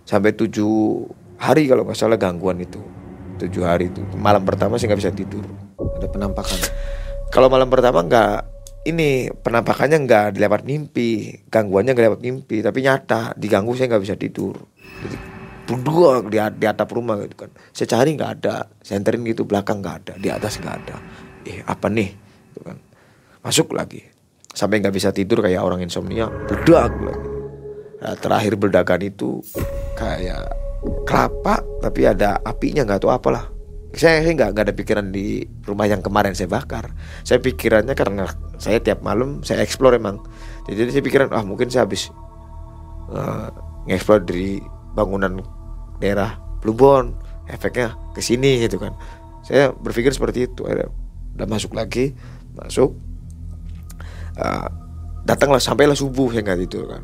Sampai 0.04 0.34
tujuh 0.34 1.06
hari 1.38 1.70
kalau 1.70 1.86
nggak 1.86 1.96
salah 1.96 2.18
gangguan 2.18 2.58
itu. 2.58 2.82
Tujuh 3.40 3.62
hari 3.64 3.88
itu. 3.88 4.02
Malam 4.18 4.42
pertama 4.42 4.76
sih 4.76 4.90
nggak 4.90 5.00
bisa 5.00 5.12
tidur. 5.14 5.46
Ada 5.78 6.10
penampakan. 6.10 6.58
Kalau 7.30 7.46
malam 7.46 7.70
pertama 7.70 8.02
nggak 8.02 8.60
ini 8.90 9.28
penampakannya 9.28 9.98
nggak 10.08 10.26
dilewat 10.36 10.64
mimpi, 10.64 11.44
gangguannya 11.52 11.92
nggak 11.92 12.06
lewat 12.10 12.20
mimpi, 12.24 12.64
tapi 12.64 12.80
nyata 12.80 13.36
diganggu 13.36 13.76
saya 13.76 13.92
nggak 13.92 14.04
bisa 14.04 14.16
tidur. 14.16 14.56
Jadi 15.04 15.16
berdua 15.68 16.24
di, 16.26 16.40
di 16.58 16.66
atap 16.66 16.88
rumah 16.90 17.20
gitu 17.22 17.46
kan. 17.46 17.50
Saya 17.70 17.86
cari 18.00 18.16
nggak 18.16 18.30
ada, 18.40 18.66
senterin 18.80 19.22
gitu 19.28 19.44
belakang 19.44 19.84
nggak 19.84 19.96
ada, 20.04 20.12
di 20.16 20.28
atas 20.32 20.58
nggak 20.58 20.74
ada. 20.84 20.96
Eh 21.44 21.60
apa 21.62 21.86
nih? 21.92 22.29
Gitu 22.50 22.60
kan. 22.66 22.76
Masuk 23.40 23.72
lagi, 23.72 24.04
sampai 24.52 24.82
nggak 24.82 24.92
bisa 24.92 25.14
tidur 25.14 25.40
kayak 25.40 25.62
orang 25.62 25.80
insomnia, 25.80 26.28
bedak 26.50 26.92
lagi. 26.98 27.28
Nah, 28.00 28.16
terakhir 28.16 28.56
berdagan 28.56 29.00
itu 29.04 29.44
kayak 29.96 30.48
kelapa 31.04 31.60
tapi 31.84 32.08
ada 32.08 32.40
apinya 32.40 32.84
nggak 32.84 33.00
tahu 33.04 33.12
apalah. 33.12 33.52
Saya 33.92 34.24
nggak 34.24 34.56
nggak 34.56 34.64
ada 34.70 34.74
pikiran 34.74 35.06
di 35.12 35.44
rumah 35.68 35.84
yang 35.84 36.00
kemarin 36.00 36.32
saya 36.32 36.48
bakar. 36.48 36.94
Saya 37.26 37.42
pikirannya 37.44 37.92
karena 37.92 38.24
saya 38.56 38.80
tiap 38.80 39.04
malam 39.04 39.44
saya 39.44 39.60
explore 39.60 40.00
emang. 40.00 40.22
Jadi 40.64 40.94
saya 40.94 41.04
pikiran 41.04 41.28
ah 41.36 41.44
mungkin 41.44 41.68
saya 41.68 41.84
habis 41.84 42.08
uh, 43.12 43.52
nge-explore 43.84 44.24
dari 44.24 44.62
bangunan 44.96 45.42
daerah 46.00 46.38
Plumbon 46.64 47.18
efeknya 47.50 47.98
ke 48.16 48.22
sini 48.24 48.64
gitu 48.64 48.80
kan. 48.80 48.96
Saya 49.44 49.74
berpikir 49.76 50.14
seperti 50.14 50.48
itu 50.48 50.64
udah 50.64 51.46
masuk 51.50 51.76
lagi 51.76 52.16
masuk 52.60 52.92
uh, 54.36 54.68
datanglah 55.24 55.60
sampailah 55.60 55.96
subuh 55.96 56.28
saya 56.30 56.44
nggak 56.44 56.60
tidur 56.68 56.84
kan 56.92 57.02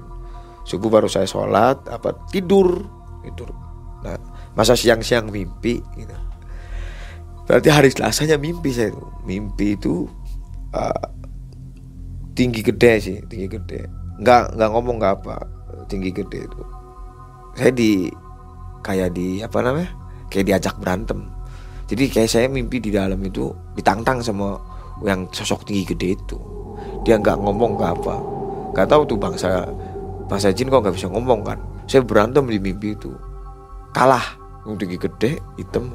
subuh 0.69 0.89
baru 0.93 1.09
saya 1.09 1.25
sholat 1.25 1.81
apa 1.89 2.13
tidur 2.29 2.85
tidur 3.25 3.49
nah 4.05 4.21
masa 4.53 4.77
siang-siang 4.77 5.33
mimpi 5.33 5.81
gitu 5.97 6.17
Berarti 7.47 7.69
hari 7.71 7.89
Selasanya 7.95 8.37
mimpi 8.37 8.75
saya 8.75 8.91
itu. 8.91 9.07
Mimpi 9.23 9.79
itu 9.79 10.11
uh, 10.75 11.07
tinggi 12.35 12.61
gede 12.61 12.93
sih, 12.99 13.17
tinggi 13.31 13.47
gede. 13.47 13.87
Nggak 14.19 14.59
nggak 14.59 14.71
ngomong 14.75 14.99
nggak 14.99 15.15
apa, 15.23 15.37
tinggi 15.87 16.11
gede 16.11 16.43
itu. 16.43 16.63
Saya 17.55 17.71
di 17.71 18.11
kayak 18.83 19.15
di 19.15 19.41
apa 19.47 19.59
namanya? 19.63 19.91
Kayak 20.27 20.47
diajak 20.51 20.75
berantem. 20.83 21.31
Jadi 21.87 22.11
kayak 22.11 22.31
saya 22.31 22.47
mimpi 22.51 22.83
di 22.83 22.91
dalam 22.91 23.23
itu 23.23 23.55
ditantang 23.79 24.19
sama 24.19 24.59
yang 25.05 25.29
sosok 25.35 25.69
tinggi 25.69 25.93
gede 25.93 26.09
itu. 26.17 26.39
Dia 27.05 27.21
nggak 27.21 27.37
ngomong 27.41 27.77
nggak 27.77 27.93
apa. 28.03 28.17
Gak 28.77 28.93
tahu 28.93 29.09
tuh 29.09 29.17
bangsa 29.17 29.65
bangsa 30.29 30.53
jin 30.53 30.69
kok 30.69 30.85
nggak 30.85 30.97
bisa 30.97 31.09
ngomong 31.09 31.41
kan. 31.45 31.59
Saya 31.89 32.05
berantem 32.05 32.45
di 32.49 32.61
mimpi 32.61 32.93
itu. 32.97 33.13
Kalah. 33.93 34.45
Tinggi 34.67 34.99
gede, 34.99 35.39
hitam 35.55 35.95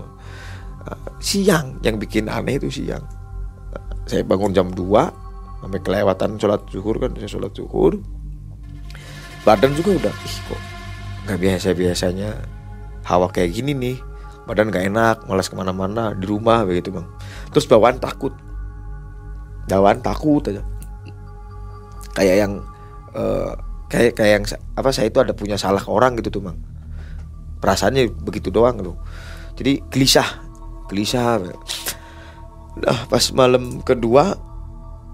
siang 1.21 1.77
yang 1.85 2.01
bikin 2.01 2.25
aneh 2.27 2.57
itu 2.57 2.69
siang 2.81 3.05
saya 4.09 4.25
bangun 4.25 4.51
jam 4.51 4.67
2 4.73 4.81
sampai 5.61 5.79
kelewatan 5.85 6.41
sholat 6.41 6.61
zuhur 6.73 6.97
kan 6.97 7.13
saya 7.13 7.29
sholat 7.29 7.53
zuhur 7.53 8.01
badan 9.45 9.73
juga 9.77 10.01
udah 10.01 10.15
ih 10.25 10.37
kok 10.49 10.61
nggak 11.29 11.39
biasa 11.39 11.67
biasanya 11.77 12.29
hawa 13.05 13.29
kayak 13.29 13.53
gini 13.53 13.77
nih 13.77 13.97
badan 14.49 14.73
gak 14.73 14.89
enak 14.89 15.17
malas 15.29 15.47
ke 15.47 15.55
mana-mana 15.55 16.17
di 16.17 16.25
rumah 16.25 16.65
begitu 16.65 16.89
bang 16.89 17.05
terus 17.53 17.69
bawaan 17.69 18.01
takut 18.01 18.33
bawaan 19.71 20.03
takut 20.03 20.43
aja. 20.51 20.59
Kayak 22.11 22.35
yang 22.43 22.53
uh, 23.15 23.55
kayak 23.91 24.15
kayak 24.15 24.31
yang 24.39 24.45
apa 24.75 24.89
saya 24.95 25.11
itu 25.11 25.19
ada 25.19 25.35
punya 25.35 25.59
salah 25.59 25.83
orang 25.87 26.15
gitu 26.19 26.39
tuh 26.39 26.43
bang 26.47 26.57
perasaannya 27.59 28.07
begitu 28.23 28.47
doang 28.47 28.79
loh 28.79 28.97
jadi 29.59 29.83
gelisah 29.91 30.47
gelisah. 30.87 31.43
Nah 32.71 32.99
pas 33.11 33.23
malam 33.35 33.83
kedua 33.83 34.39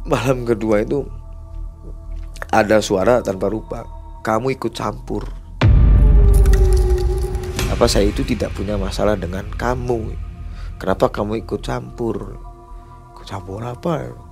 malam 0.05 0.45
kedua 0.45 0.85
itu 0.85 1.05
ada 2.53 2.79
suara 2.79 3.19
tanpa 3.19 3.51
rupa. 3.51 3.83
Kamu 4.23 4.55
ikut 4.55 4.71
campur. 4.71 5.27
Apa 7.67 7.85
saya 7.85 8.09
itu 8.09 8.23
tidak 8.23 8.55
punya 8.55 8.79
masalah 8.79 9.19
dengan 9.19 9.45
kamu? 9.53 10.15
Kenapa 10.79 11.11
kamu 11.11 11.43
ikut 11.43 11.59
campur? 11.59 12.39
Ikut 13.13 13.25
campur 13.27 13.61
apa 13.61 14.26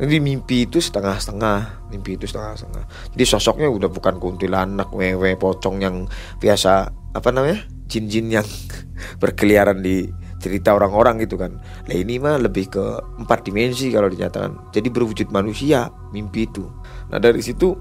jadi 0.00 0.16
mimpi 0.16 0.64
itu 0.64 0.80
setengah-setengah 0.80 1.90
mimpi 1.92 2.16
itu 2.16 2.24
setengah-setengah. 2.24 2.84
Jadi 3.12 3.24
sosoknya 3.28 3.68
udah 3.68 3.92
bukan 3.92 4.16
kuntilanak 4.16 4.88
wewe 4.96 5.36
pocong 5.36 5.84
yang 5.84 6.08
biasa 6.40 6.88
apa 7.12 7.28
namanya 7.28 7.68
jin-jin 7.84 8.32
yang 8.32 8.46
berkeliaran 9.22 9.84
di 9.84 10.08
cerita 10.40 10.72
orang-orang 10.72 11.20
gitu 11.20 11.36
kan. 11.36 11.60
Nah 11.60 11.94
ini 11.94 12.16
mah 12.16 12.40
lebih 12.40 12.72
ke 12.72 12.84
empat 13.20 13.44
dimensi 13.44 13.92
kalau 13.92 14.08
dinyatakan. 14.08 14.72
Jadi 14.72 14.88
berwujud 14.88 15.28
manusia 15.28 15.92
mimpi 16.16 16.48
itu. 16.48 16.64
Nah 17.12 17.20
dari 17.20 17.44
situ 17.44 17.76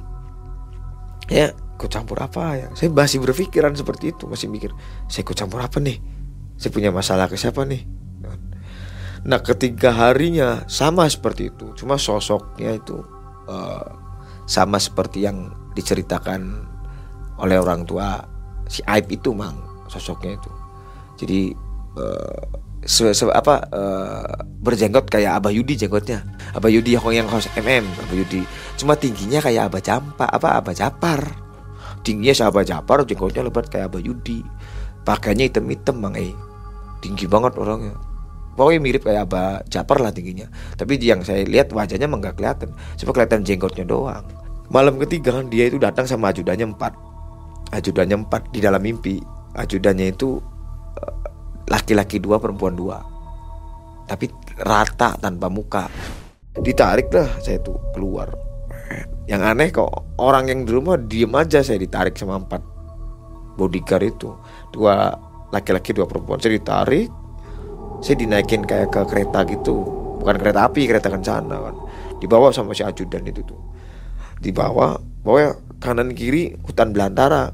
ya 1.31 1.55
ikut 1.55 1.87
campur 1.87 2.19
apa 2.19 2.59
ya? 2.59 2.67
Saya 2.75 2.91
masih 2.91 3.23
berpikiran 3.23 3.71
seperti 3.71 4.11
itu 4.11 4.27
Masih 4.27 4.51
mikir 4.51 4.75
saya 5.07 5.23
ikut 5.23 5.39
campur 5.39 5.63
apa 5.63 5.79
nih? 5.79 6.03
Saya 6.59 6.75
punya 6.75 6.91
masalah 6.91 7.31
ke 7.31 7.39
siapa 7.39 7.63
nih 7.63 7.87
Nah 9.27 9.39
ketiga 9.43 9.91
harinya 9.91 10.63
sama 10.71 11.09
seperti 11.11 11.51
itu. 11.51 11.75
Cuma 11.75 11.99
sosoknya 11.99 12.79
itu 12.79 13.03
uh, 13.49 13.87
sama 14.47 14.79
seperti 14.79 15.27
yang 15.27 15.51
diceritakan 15.75 16.63
oleh 17.39 17.57
orang 17.59 17.83
tua. 17.83 18.23
Si 18.69 18.85
Aib 18.85 19.09
itu 19.09 19.33
mang 19.33 19.57
sosoknya 19.89 20.37
itu. 20.37 20.51
Jadi 21.19 21.41
uh, 21.99 22.43
se, 22.85 23.11
se, 23.11 23.25
apa 23.27 23.65
uh, 23.73 24.29
berjenggot 24.61 25.09
kayak 25.09 25.41
Abah 25.41 25.51
Yudi 25.51 25.75
jenggotnya. 25.75 26.23
Abah 26.55 26.71
Yudi 26.71 26.95
yang 26.95 27.25
yang 27.25 27.27
host 27.27 27.51
MM 27.59 27.83
Abah 27.83 28.15
Yudi. 28.15 28.45
Cuma 28.79 28.95
tingginya 28.95 29.43
kayak 29.43 29.73
Abah 29.73 29.81
Jampa 29.83 30.25
apa 30.29 30.61
Abah 30.61 30.75
Japar. 30.77 31.21
Tingginya 32.05 32.31
si 32.31 32.43
Abah 32.45 32.63
Japar 32.63 33.03
jenggotnya 33.03 33.43
lebat 33.43 33.67
kayak 33.67 33.91
Abah 33.91 33.99
Yudi. 33.99 34.45
Pakainya 35.03 35.49
hitam-hitam 35.49 35.99
bang 35.99 36.15
eh. 36.29 36.33
Tinggi 37.01 37.25
banget 37.25 37.57
orangnya 37.57 38.08
pokoknya 38.59 38.79
mirip 38.83 39.07
kayak 39.07 39.31
Abah 39.31 39.63
Japar 39.71 40.03
lah 40.03 40.11
tingginya. 40.11 40.51
Tapi 40.75 40.99
yang 40.99 41.23
saya 41.23 41.47
lihat 41.47 41.71
wajahnya 41.71 42.11
emang 42.11 42.19
gak 42.19 42.35
kelihatan. 42.35 42.75
Cuma 42.99 43.15
kelihatan 43.15 43.47
jenggotnya 43.47 43.87
doang. 43.87 44.27
Malam 44.67 44.99
ketiga 44.99 45.39
dia 45.47 45.71
itu 45.71 45.79
datang 45.79 46.03
sama 46.03 46.35
ajudannya 46.35 46.75
empat. 46.75 46.91
Ajudannya 47.71 48.27
empat 48.27 48.51
di 48.51 48.59
dalam 48.59 48.83
mimpi. 48.83 49.23
Ajudannya 49.55 50.11
itu 50.11 50.43
laki-laki 51.71 52.19
dua 52.19 52.35
perempuan 52.35 52.75
dua. 52.75 52.99
Tapi 54.11 54.27
rata 54.59 55.15
tanpa 55.15 55.47
muka. 55.47 55.87
Ditarik 56.59 57.07
lah 57.15 57.31
saya 57.39 57.63
tuh 57.63 57.79
keluar. 57.95 58.27
Yang 59.29 59.41
aneh 59.45 59.69
kok 59.71 60.17
orang 60.19 60.51
yang 60.51 60.67
di 60.67 60.71
rumah 60.73 60.97
diem 60.99 61.31
aja 61.31 61.63
saya 61.63 61.79
ditarik 61.79 62.17
sama 62.19 62.41
empat 62.43 62.59
bodyguard 63.55 64.05
itu. 64.11 64.35
Dua 64.75 65.13
laki-laki 65.53 65.95
dua 65.95 66.09
perempuan. 66.09 66.41
Saya 66.41 66.57
ditarik 66.57 67.18
saya 67.99 68.15
dinaikin 68.15 68.63
kayak 68.63 68.91
ke 68.91 69.01
kereta 69.07 69.43
gitu. 69.47 69.83
Bukan 70.19 70.35
kereta 70.39 70.67
api 70.67 70.87
kereta 70.87 71.07
kencana 71.11 71.55
kan. 71.59 71.75
Dibawa 72.19 72.51
sama 72.51 72.75
si 72.75 72.83
ajudan 72.83 73.23
itu 73.27 73.43
tuh. 73.43 73.59
Dibawa 74.39 74.99
bawa 75.23 75.55
kanan 75.79 76.15
kiri 76.15 76.55
hutan 76.63 76.91
belantara. 76.95 77.51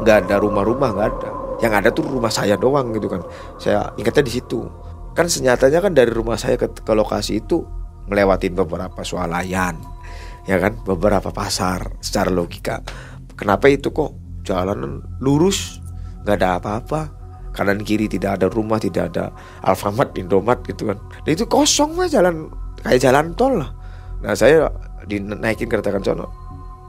Nggak 0.00 0.28
ada 0.28 0.36
rumah-rumah 0.40 0.88
nggak 0.92 1.08
ada. 1.16 1.30
Yang 1.60 1.72
ada 1.78 1.88
tuh 1.92 2.04
rumah 2.08 2.32
saya 2.32 2.56
doang 2.56 2.92
gitu 2.96 3.08
kan. 3.08 3.24
Saya 3.60 3.92
ingatnya 3.96 4.24
di 4.24 4.32
situ. 4.32 4.64
Kan 5.12 5.28
senyatanya 5.28 5.84
kan 5.84 5.92
dari 5.92 6.08
rumah 6.08 6.40
saya 6.40 6.56
ke, 6.56 6.72
ke 6.72 6.92
lokasi 6.96 7.44
itu 7.44 7.60
melewati 8.08 8.48
beberapa 8.48 9.04
swalayan 9.04 9.76
ya 10.48 10.56
kan? 10.56 10.76
Beberapa 10.84 11.30
pasar 11.30 12.00
secara 12.00 12.32
logika. 12.32 12.80
Kenapa 13.36 13.68
itu 13.68 13.92
kok 13.92 14.16
jalanan 14.44 15.04
lurus? 15.20 15.80
Nggak 16.24 16.36
ada 16.38 16.48
apa-apa 16.58 17.21
kanan 17.52 17.84
kiri 17.84 18.08
tidak 18.08 18.40
ada 18.40 18.46
rumah 18.48 18.80
tidak 18.80 19.12
ada 19.12 19.32
Alfamart 19.64 20.16
Indomat 20.16 20.64
gitu 20.64 20.88
kan. 20.90 20.98
Dan 21.24 21.30
itu 21.36 21.44
kosong 21.48 21.96
mah 21.96 22.08
jalan 22.08 22.48
kayak 22.84 23.00
jalan 23.00 23.36
tol 23.36 23.60
lah. 23.60 23.70
Nah 24.24 24.34
saya 24.36 24.68
dinaikin 25.06 25.66
kereta 25.66 25.90
kencana 25.90 26.26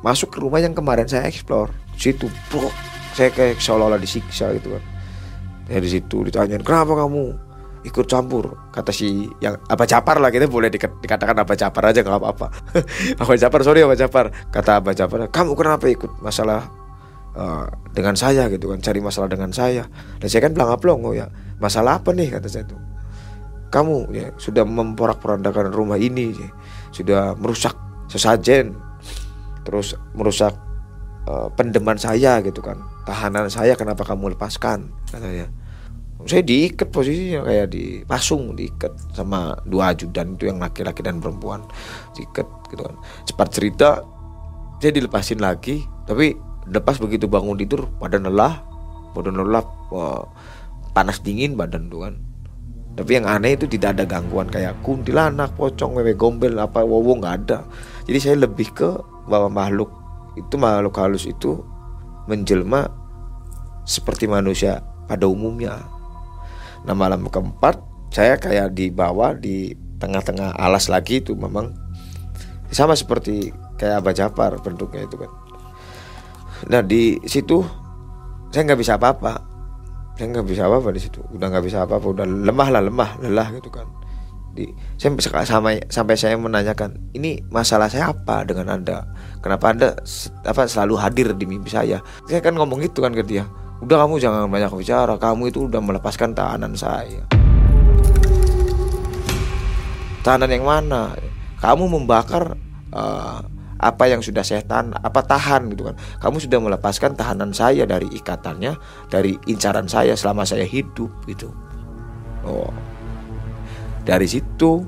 masuk 0.04 0.36
ke 0.36 0.38
rumah 0.44 0.60
yang 0.60 0.76
kemarin 0.76 1.08
saya 1.08 1.26
explore 1.26 1.72
situ 1.96 2.28
bro 2.52 2.68
saya 3.16 3.32
kayak 3.32 3.58
seolah-olah 3.58 3.98
disiksa 3.98 4.52
gitu 4.60 4.76
kan. 4.76 4.84
Dari 5.64 5.88
situ 5.88 6.28
ditanyain 6.28 6.60
kenapa 6.60 7.08
kamu 7.08 7.32
ikut 7.88 8.06
campur? 8.10 8.52
Kata 8.76 8.92
si 8.92 9.32
yang 9.40 9.56
apa 9.72 9.88
capar 9.88 10.20
lah 10.20 10.28
kita 10.28 10.52
boleh 10.52 10.68
dikatakan 10.74 11.40
apa 11.40 11.54
capar 11.56 11.94
aja 11.94 12.04
nggak 12.04 12.20
apa-apa. 12.20 12.48
Apa 13.24 13.34
capar 13.40 13.62
sorry 13.64 13.86
apa 13.86 13.96
capar 13.96 14.26
kata 14.52 14.84
apa 14.84 14.92
capar 14.92 15.30
kamu 15.32 15.52
kenapa 15.56 15.86
ikut 15.88 16.12
masalah 16.20 16.68
uh, 17.38 17.66
dengan 17.94 18.18
saya 18.18 18.50
gitu 18.50 18.72
kan 18.74 18.80
cari 18.82 19.00
masalah 19.02 19.30
dengan 19.30 19.52
saya. 19.54 19.86
Dan 20.18 20.28
saya 20.30 20.42
kan 20.46 20.52
bilang 20.54 20.74
aplong 20.74 21.02
oh 21.06 21.14
ya 21.14 21.30
masalah 21.62 22.02
apa 22.02 22.14
nih? 22.14 22.34
kata 22.34 22.48
saya 22.50 22.66
tuh. 22.66 22.80
Kamu 23.74 24.14
ya 24.14 24.30
sudah 24.38 24.64
memporak-porandakan 24.66 25.74
rumah 25.74 25.98
ini 25.98 26.34
ya. 26.34 26.50
sudah 26.94 27.34
merusak 27.34 27.74
sesajen 28.06 28.78
terus 29.66 29.98
merusak 30.14 30.54
uh, 31.26 31.50
pendeman 31.58 31.98
saya 31.98 32.44
gitu 32.46 32.62
kan 32.62 32.78
tahanan 33.08 33.50
saya 33.50 33.74
kenapa 33.74 34.06
kamu 34.06 34.38
lepaskan? 34.38 34.92
katanya 35.10 35.50
saya 36.24 36.40
diikat 36.40 36.88
posisinya 36.88 37.44
kayak 37.44 37.68
dipasung 37.76 38.56
diikat 38.56 38.96
sama 39.12 39.60
dua 39.68 39.92
ajudan 39.92 40.40
itu 40.40 40.48
yang 40.48 40.60
laki-laki 40.62 41.04
dan 41.04 41.20
perempuan 41.20 41.68
diikat 42.16 42.48
gitu 42.72 42.80
kan. 42.80 42.96
Cepat 43.28 43.48
cerita 43.52 43.90
saya 44.80 44.92
dilepasin 44.96 45.40
lagi 45.44 45.84
tapi 46.08 46.36
lepas 46.70 47.00
begitu 47.00 47.28
bangun 47.28 47.60
tidur 47.60 47.90
badan 48.00 48.28
lelah 48.28 48.64
badan 49.14 49.40
lelah 49.40 49.66
wah, 49.92 50.28
panas 50.96 51.20
dingin 51.20 51.60
badan 51.60 51.88
tuh 51.92 52.08
kan 52.08 52.16
tapi 52.94 53.18
yang 53.18 53.26
aneh 53.26 53.58
itu 53.58 53.66
tidak 53.66 53.98
ada 53.98 54.06
gangguan 54.06 54.46
kayak 54.48 54.78
kuntilanak 54.86 55.50
pocong 55.58 55.98
wewe 55.98 56.14
gombel 56.14 56.62
apa 56.62 56.86
wowo 56.86 57.18
nggak 57.18 57.36
ada 57.46 57.66
jadi 58.06 58.20
saya 58.20 58.36
lebih 58.46 58.70
ke 58.76 58.90
bahwa 59.28 59.50
makhluk 59.50 59.90
itu 60.36 60.56
makhluk 60.58 60.96
halus 60.98 61.26
itu 61.30 61.62
menjelma 62.28 62.90
seperti 63.84 64.26
manusia 64.28 64.80
pada 65.06 65.28
umumnya. 65.28 65.84
Nah 66.88 66.96
malam 66.96 67.28
keempat 67.28 67.80
saya 68.12 68.40
kayak 68.40 68.76
di 68.76 68.92
bawah 68.92 69.36
di 69.36 69.76
tengah-tengah 70.00 70.56
alas 70.60 70.92
lagi 70.92 71.24
itu 71.24 71.36
memang 71.36 71.72
sama 72.74 72.98
seperti 72.98 73.54
kayak 73.80 74.04
Abah 74.04 74.16
Japar 74.16 74.52
bentuknya 74.60 75.06
itu 75.06 75.16
kan. 75.20 75.32
Nah 76.70 76.82
di 76.84 77.20
situ 77.28 77.60
saya 78.54 78.70
nggak 78.70 78.80
bisa 78.80 78.96
apa-apa, 78.96 79.34
saya 80.16 80.30
nggak 80.30 80.46
bisa 80.48 80.70
apa-apa 80.70 80.90
di 80.94 81.02
situ, 81.02 81.20
udah 81.34 81.48
nggak 81.50 81.66
bisa 81.66 81.84
apa-apa, 81.84 82.06
udah 82.14 82.26
lemah 82.26 82.70
lah 82.70 82.82
lemah 82.86 83.10
lelah 83.20 83.48
gitu 83.58 83.74
kan. 83.74 83.90
Di, 84.54 84.70
saya 85.02 85.18
sampai 85.50 85.82
sampai 85.90 86.14
saya 86.14 86.38
menanyakan 86.38 86.94
ini 87.18 87.42
masalah 87.50 87.90
saya 87.90 88.14
apa 88.14 88.46
dengan 88.46 88.70
anda? 88.70 89.02
Kenapa 89.42 89.74
anda 89.74 89.98
apa 90.46 90.70
selalu 90.70 90.94
hadir 91.02 91.34
di 91.34 91.50
mimpi 91.50 91.74
saya? 91.74 91.98
Saya 92.30 92.38
kan 92.38 92.54
ngomong 92.54 92.86
gitu 92.86 93.02
kan 93.02 93.18
ke 93.18 93.26
dia. 93.26 93.50
Udah 93.82 94.06
kamu 94.06 94.22
jangan 94.22 94.46
banyak 94.48 94.70
bicara. 94.78 95.18
Kamu 95.18 95.50
itu 95.50 95.66
udah 95.66 95.82
melepaskan 95.82 96.38
tahanan 96.38 96.78
saya. 96.78 97.26
Tahanan 100.22 100.54
yang 100.54 100.64
mana? 100.64 101.18
Kamu 101.60 101.90
membakar 101.90 102.56
uh, 102.94 103.42
apa 103.84 104.08
yang 104.08 104.24
sudah 104.24 104.42
saya 104.42 104.64
tahan 104.64 104.96
apa 104.96 105.22
tahan 105.24 105.68
gitu 105.76 105.92
kan. 105.92 105.96
Kamu 106.24 106.40
sudah 106.40 106.60
melepaskan 106.64 107.20
tahanan 107.20 107.52
saya 107.52 107.84
dari 107.84 108.08
ikatannya 108.08 108.80
dari 109.12 109.36
incaran 109.52 109.92
saya 109.92 110.16
selama 110.16 110.48
saya 110.48 110.64
hidup 110.64 111.12
gitu. 111.28 111.52
Oh. 112.48 112.72
Dari 114.04 114.28
situ 114.28 114.84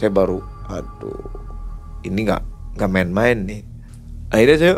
saya 0.00 0.10
baru 0.12 0.40
aduh 0.68 1.28
ini 2.04 2.24
nggak 2.24 2.42
nggak 2.80 2.90
main-main 2.90 3.38
nih. 3.44 3.62
Akhirnya 4.32 4.56
saya 4.58 4.74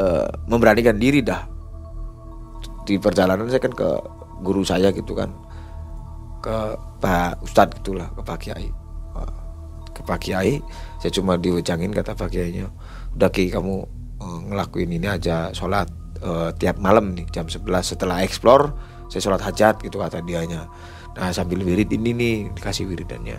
uh, 0.00 0.28
memberanikan 0.46 0.96
diri 1.00 1.24
dah. 1.24 1.48
Di 2.84 2.96
perjalanan 2.96 3.48
saya 3.48 3.60
kan 3.60 3.72
ke 3.72 3.88
guru 4.44 4.64
saya 4.64 4.92
gitu 4.92 5.12
kan. 5.16 5.32
Ke 6.40 6.76
Pak 7.00 7.44
Ustadz 7.44 7.80
gitulah 7.80 8.08
ke 8.16 8.20
Pak 8.24 8.38
Kiai 8.40 8.79
Pak 10.10 10.26
Kiai. 10.26 10.58
Saya 10.98 11.14
cuma 11.14 11.38
diwejangin 11.38 11.94
kata 11.94 12.18
Pak 12.18 12.34
Kiainya 12.34 12.66
udah 13.14 13.30
Ki 13.30 13.50
kamu 13.50 13.74
eh, 14.22 14.38
ngelakuin 14.50 14.90
ini 14.90 15.06
aja 15.06 15.50
sholat 15.54 15.90
eh, 16.22 16.50
tiap 16.58 16.78
malam 16.78 17.14
nih 17.14 17.26
jam 17.30 17.46
11 17.46 17.66
setelah 17.94 18.22
explore 18.22 18.74
saya 19.10 19.22
sholat 19.26 19.42
hajat 19.42 19.82
gitu 19.82 19.98
kata 19.98 20.22
dianya. 20.22 20.70
Nah 21.18 21.34
sambil 21.34 21.62
wirid 21.66 21.90
ini 21.90 22.14
nih 22.14 22.34
dikasih 22.54 22.86
wiridannya. 22.86 23.38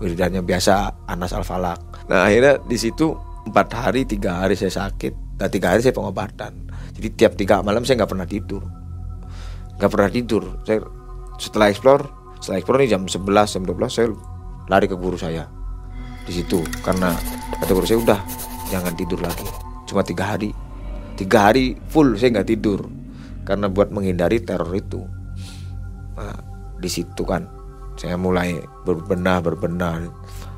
Wiridannya 0.00 0.44
biasa 0.44 1.04
Anas 1.08 1.32
Al 1.32 1.46
Falak 1.46 1.80
nah 2.10 2.26
akhirnya 2.26 2.58
di 2.66 2.74
situ 2.74 3.14
empat 3.46 3.68
hari 3.72 4.04
tiga 4.04 4.44
hari 4.44 4.56
saya 4.56 4.72
sakit. 4.88 5.40
Dan 5.40 5.48
tiga 5.48 5.72
hari 5.74 5.80
saya 5.80 5.96
pengobatan. 5.96 6.68
Jadi 6.92 7.08
tiap 7.16 7.32
tiga 7.34 7.64
malam 7.64 7.82
saya 7.88 8.04
nggak 8.04 8.12
pernah 8.12 8.28
tidur. 8.28 8.62
Nggak 9.80 9.90
pernah 9.90 10.10
tidur. 10.12 10.42
Saya 10.62 10.84
setelah 11.40 11.72
explore 11.72 12.04
setelah 12.38 12.60
explore 12.60 12.78
nih 12.84 12.90
jam 12.92 13.02
11 13.08 13.24
jam 13.48 13.62
12 13.64 13.88
saya 13.88 14.06
lari 14.66 14.86
ke 14.86 14.96
guru 14.98 15.18
saya. 15.18 15.46
Di 16.22 16.32
situ 16.34 16.62
karena 16.86 17.14
kata 17.58 17.72
guru 17.74 17.86
saya 17.86 17.98
udah 18.02 18.20
jangan 18.70 18.94
tidur 18.94 19.18
lagi. 19.22 19.46
Cuma 19.88 20.06
tiga 20.06 20.36
hari. 20.36 20.54
Tiga 21.18 21.50
hari 21.50 21.78
full 21.90 22.14
saya 22.14 22.40
nggak 22.40 22.48
tidur. 22.50 22.86
Karena 23.42 23.66
buat 23.66 23.90
menghindari 23.90 24.38
teror 24.42 24.70
itu. 24.70 25.02
Nah, 26.14 26.38
di 26.78 26.86
situ 26.86 27.26
kan 27.26 27.46
saya 27.98 28.14
mulai 28.14 28.58
berbenah 28.86 29.42
berbenah. 29.42 30.06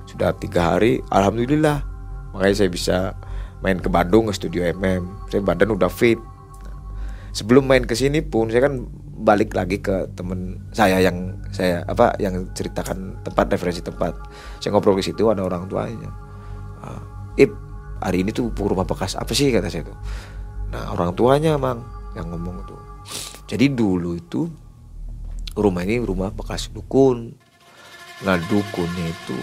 Sudah 0.05 0.37
tiga 0.37 0.77
hari 0.77 1.01
alhamdulillah. 1.09 1.81
Makanya 2.37 2.57
saya 2.57 2.71
bisa 2.71 2.97
main 3.65 3.81
ke 3.81 3.89
Bandung 3.89 4.29
ke 4.29 4.37
studio 4.37 4.61
MM 4.77 5.09
saya 5.33 5.41
badan 5.41 5.73
udah 5.73 5.89
fit. 5.89 6.21
Sebelum 7.35 7.67
main 7.67 7.83
ke 7.83 7.97
sini 7.99 8.23
pun 8.23 8.47
saya 8.53 8.71
kan 8.71 8.87
balik 9.15 9.55
lagi 9.55 9.79
ke 9.79 10.11
temen 10.19 10.59
saya 10.75 10.99
yang 10.99 11.39
saya 11.55 11.87
apa 11.87 12.19
yang 12.19 12.51
ceritakan 12.53 13.23
tempat 13.23 13.47
referensi 13.55 13.81
tempat. 13.81 14.15
Saya 14.59 14.75
ngobrol 14.75 14.99
ke 14.99 15.07
situ 15.07 15.31
ada 15.31 15.47
orang 15.47 15.71
tuanya. 15.71 16.11
Uh, 16.83 17.03
ip 17.39 17.55
hari 18.03 18.27
ini 18.27 18.35
tuh 18.35 18.51
rumah 18.59 18.85
bekas? 18.85 19.15
Apa 19.15 19.31
sih? 19.31 19.55
kata 19.55 19.71
saya 19.71 19.87
tuh. 19.87 19.97
Nah 20.75 20.91
orang 20.91 21.15
tuanya 21.15 21.55
mang 21.55 21.87
yang 22.19 22.27
ngomong 22.35 22.67
tuh. 22.67 22.81
Jadi 23.47 23.71
dulu 23.71 24.19
itu 24.19 24.51
rumah 25.55 25.87
ini 25.87 26.03
rumah 26.03 26.35
bekas 26.35 26.75
dukun. 26.75 27.31
Nah 28.27 28.37
dukunnya 28.51 29.07
itu 29.11 29.39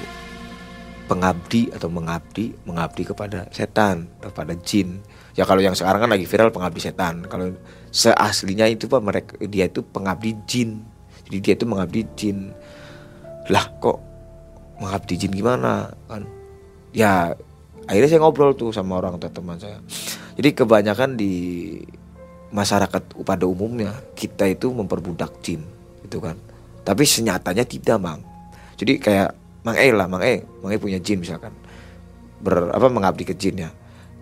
pengabdi 1.08 1.72
atau 1.76 1.92
mengabdi 1.92 2.56
mengabdi 2.64 3.04
kepada 3.04 3.48
setan 3.52 4.08
kepada 4.24 4.56
jin 4.64 5.04
ya 5.36 5.48
kalau 5.48 5.64
yang 5.64 5.76
sekarang 5.76 6.04
kan 6.04 6.12
lagi 6.12 6.28
viral 6.28 6.52
pengabdi 6.52 6.82
setan. 6.84 7.24
Kalau 7.28 7.56
seaslinya 7.92 8.68
itu 8.68 8.88
pak 8.88 9.02
mereka 9.04 9.34
dia 9.48 9.68
itu 9.68 9.84
pengabdi 9.84 10.36
jin. 10.48 10.84
Jadi 11.28 11.38
dia 11.40 11.54
itu 11.56 11.66
mengabdi 11.68 12.02
jin. 12.16 12.38
Lah 13.48 13.66
kok 13.80 14.00
mengabdi 14.80 15.16
jin 15.16 15.32
gimana 15.32 15.92
kan? 16.08 16.28
Ya 16.92 17.36
akhirnya 17.88 18.10
saya 18.12 18.22
ngobrol 18.24 18.56
tuh 18.56 18.76
sama 18.76 19.00
orang 19.00 19.16
tua 19.20 19.32
teman 19.32 19.58
saya. 19.60 19.80
Jadi 20.36 20.50
kebanyakan 20.56 21.16
di 21.16 21.34
masyarakat 22.52 23.24
pada 23.24 23.46
umumnya 23.48 23.96
kita 24.16 24.44
itu 24.48 24.72
memperbudak 24.76 25.40
jin 25.40 25.64
itu 26.04 26.20
kan. 26.20 26.36
Tapi 26.84 27.04
senyatanya 27.08 27.64
tidak 27.64 27.98
mang. 28.02 28.20
Jadi 28.76 29.00
kayak 29.00 29.32
mang 29.64 29.78
E 29.78 29.88
lah 29.94 30.10
mang 30.12 30.24
E. 30.26 30.44
Mang 30.60 30.72
E 30.74 30.78
punya 30.82 31.00
jin 31.00 31.24
misalkan. 31.24 31.56
Ber 32.42 32.74
apa 32.74 32.90
mengabdi 32.90 33.24
ke 33.24 33.38
jin 33.38 33.70
ya 33.70 33.72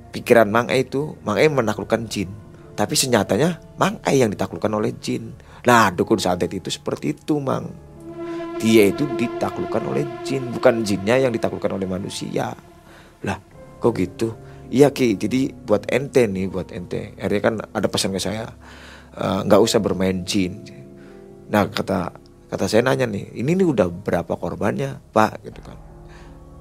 pikiran 0.09 0.49
mang 0.49 0.67
E 0.73 0.83
itu 0.83 1.15
mang 1.23 1.37
E 1.37 1.45
menaklukkan 1.47 2.05
jin 2.09 2.49
tapi 2.79 2.95
senyatanya 2.95 3.75
Mang 3.75 3.99
Ai 4.07 4.23
yang 4.23 4.31
ditaklukkan 4.31 4.71
oleh 4.71 4.95
jin. 5.03 5.35
Nah 5.67 5.91
dukun 5.91 6.15
santet 6.15 6.47
itu 6.55 6.71
seperti 6.71 7.11
itu 7.11 7.35
Mang. 7.35 7.67
Dia 8.55 8.87
itu 8.87 9.03
ditaklukkan 9.03 9.83
oleh 9.83 10.07
jin, 10.23 10.47
bukan 10.47 10.87
jinnya 10.87 11.19
yang 11.19 11.35
ditaklukkan 11.35 11.75
oleh 11.75 11.83
manusia. 11.83 12.55
Lah 13.27 13.35
kok 13.83 13.91
gitu? 13.99 14.31
Iya 14.71 14.95
Ki, 14.95 15.19
jadi 15.19 15.51
buat 15.51 15.91
ente 15.91 16.23
nih, 16.23 16.47
buat 16.47 16.71
ente. 16.71 17.19
Akhirnya 17.19 17.41
kan 17.43 17.55
ada 17.59 17.87
pesan 17.91 18.15
ke 18.15 18.19
saya, 18.19 18.47
eh, 19.15 19.39
nggak 19.43 19.59
e, 19.59 19.63
usah 19.63 19.79
bermain 19.83 20.23
jin. 20.23 20.63
Nah 21.51 21.67
kata 21.67 22.15
kata 22.47 22.65
saya 22.67 22.83
nanya 22.83 23.07
nih, 23.07 23.31
ini 23.43 23.59
nih 23.59 23.67
udah 23.67 23.87
berapa 23.91 24.35
korbannya, 24.39 25.03
Pak? 25.11 25.43
Gitu 25.43 25.59
kan. 25.63 25.75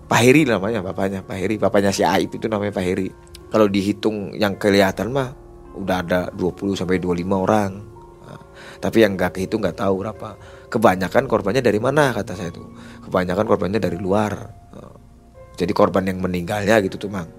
Pak 0.09 0.21
Heri 0.25 0.49
namanya 0.49 0.81
bapaknya, 0.81 1.21
Pak 1.21 1.37
Heri, 1.37 1.61
bapaknya 1.61 1.93
si 1.95 2.03
Aib 2.03 2.31
itu 2.33 2.47
namanya 2.49 2.73
Pak 2.75 2.85
Heri. 2.87 3.28
Kalau 3.49 3.67
dihitung 3.67 4.37
yang 4.37 4.61
kelihatan 4.61 5.09
mah 5.09 5.33
udah 5.73 5.97
ada 6.05 6.21
20 6.35 6.77
sampai 6.77 7.01
25 7.01 7.25
orang. 7.33 7.71
Nah, 8.29 8.41
tapi 8.83 9.07
yang 9.07 9.17
nggak 9.17 9.41
kehitung 9.41 9.65
nggak 9.65 9.79
tahu 9.81 10.05
berapa. 10.05 10.37
Kebanyakan 10.69 11.25
korbannya 11.25 11.65
dari 11.65 11.81
mana 11.81 12.13
kata 12.13 12.37
saya 12.37 12.53
tuh. 12.53 12.69
Kebanyakan 13.09 13.47
korbannya 13.49 13.81
dari 13.81 13.97
luar. 13.97 14.33
Nah, 14.77 14.93
jadi 15.57 15.73
korban 15.73 16.05
yang 16.05 16.21
meninggalnya 16.21 16.77
gitu 16.85 17.01
tuh 17.01 17.09
mang 17.09 17.31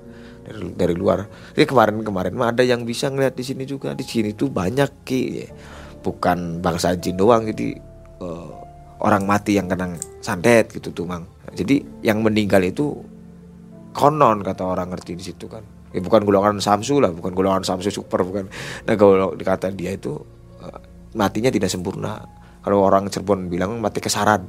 dari 0.41 0.73
dari 0.73 0.95
luar. 0.97 1.29
Jadi 1.53 1.65
kemarin-kemarin 1.69 2.33
mah 2.33 2.49
ada 2.57 2.65
yang 2.65 2.81
bisa 2.87 3.13
ngeliat 3.13 3.37
di 3.37 3.45
sini 3.45 3.69
juga. 3.69 3.93
Di 3.93 4.01
sini 4.01 4.33
tuh 4.33 4.49
banyak 4.49 5.05
ki, 5.05 5.21
bukan 6.01 6.57
bangsa 6.57 6.97
jin 6.97 7.21
doang. 7.21 7.45
Jadi 7.45 7.77
uh, 8.25 8.49
orang 9.05 9.29
mati 9.29 9.61
yang 9.61 9.69
kena 9.69 9.93
santet 10.25 10.73
gitu 10.73 10.89
tuh 10.89 11.05
mang. 11.05 11.29
Jadi 11.53 12.01
yang 12.01 12.25
meninggal 12.25 12.65
itu 12.65 12.97
konon 13.93 14.41
kata 14.41 14.65
orang 14.65 14.89
ngerti 14.89 15.17
di 15.17 15.23
situ 15.25 15.45
kan 15.49 15.78
ya 15.89 15.99
bukan 16.01 16.21
golongan 16.25 16.61
Samsu 16.61 17.01
lah 17.01 17.09
bukan 17.09 17.33
golongan 17.33 17.63
Samsu 17.65 17.89
super 17.89 18.21
bukan. 18.21 18.49
Nah 18.85 18.93
kalau 18.93 19.33
dikata 19.33 19.73
dia 19.73 19.93
itu 19.93 20.17
uh, 20.61 20.79
matinya 21.17 21.49
tidak 21.49 21.69
sempurna. 21.71 22.21
Kalau 22.59 22.83
orang 22.83 23.07
Cirebon 23.07 23.47
bilang 23.47 23.79
mati 23.79 24.03
kesaran. 24.03 24.45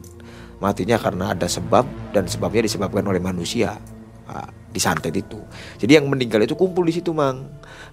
Matinya 0.60 1.00
karena 1.00 1.32
ada 1.32 1.48
sebab 1.48 2.12
dan 2.12 2.28
sebabnya 2.28 2.68
disebabkan 2.68 3.06
oleh 3.08 3.22
manusia. 3.22 3.80
Uh, 4.28 4.50
disantet 4.70 5.10
itu. 5.14 5.38
Jadi 5.82 5.98
yang 5.98 6.06
meninggal 6.06 6.46
itu 6.46 6.54
kumpul 6.54 6.86
di 6.86 6.94
situ 6.94 7.10
mang. 7.10 7.42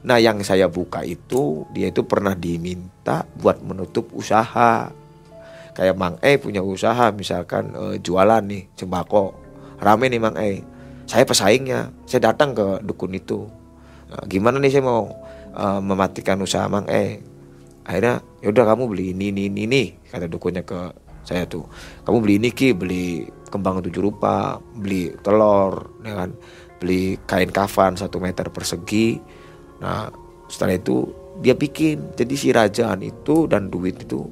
Nah 0.05 0.21
yang 0.21 0.37
saya 0.45 0.69
buka 0.69 1.01
itu 1.01 1.65
dia 1.73 1.89
itu 1.89 2.05
pernah 2.05 2.37
diminta 2.37 3.25
buat 3.41 3.61
menutup 3.65 4.13
usaha. 4.13 4.93
Kayak 5.73 5.95
Mang 5.97 6.17
E 6.25 6.41
punya 6.41 6.65
usaha 6.65 7.13
misalkan 7.13 7.73
uh, 7.73 7.95
jualan 7.97 8.41
nih 8.45 8.69
sembako. 8.77 9.33
Rame 9.77 10.09
nih 10.09 10.21
Mang 10.21 10.37
E 10.37 10.61
saya 11.07 11.23
pesaingnya. 11.23 11.89
Saya 12.03 12.29
datang 12.29 12.51
ke 12.53 12.83
dukun 12.83 13.15
itu. 13.15 13.47
Nah, 14.11 14.21
gimana 14.27 14.59
nih 14.59 14.71
saya 14.75 14.83
mau 14.83 15.07
uh, 15.55 15.79
mematikan 15.79 16.37
usaha 16.43 16.67
mang? 16.67 16.85
Eh 16.91 17.23
akhirnya 17.87 18.19
yaudah 18.43 18.75
kamu 18.75 18.83
beli 18.91 19.05
ini 19.15 19.31
ini 19.31 19.47
ini, 19.47 19.61
ini 19.63 19.83
kata 20.11 20.27
dukunnya 20.27 20.67
ke 20.67 20.91
saya 21.23 21.47
tuh. 21.47 21.63
Kamu 22.03 22.19
beli 22.19 22.43
ini 22.43 22.51
ki 22.51 22.75
beli 22.75 23.23
kembang 23.47 23.79
tujuh 23.79 24.03
rupa 24.03 24.59
beli 24.59 25.15
telur 25.23 26.03
ya 26.03 26.13
kan? 26.13 26.35
Beli 26.77 27.17
kain 27.23 27.49
kafan 27.49 27.95
satu 27.95 28.19
meter 28.19 28.51
persegi. 28.51 29.17
Nah 29.79 30.11
setelah 30.51 30.75
itu 30.75 31.07
dia 31.39 31.55
bikin. 31.55 32.19
Jadi 32.19 32.33
si 32.35 32.51
rajaan 32.51 32.99
itu 33.03 33.47
dan 33.47 33.71
duit 33.71 33.95
itu 34.03 34.27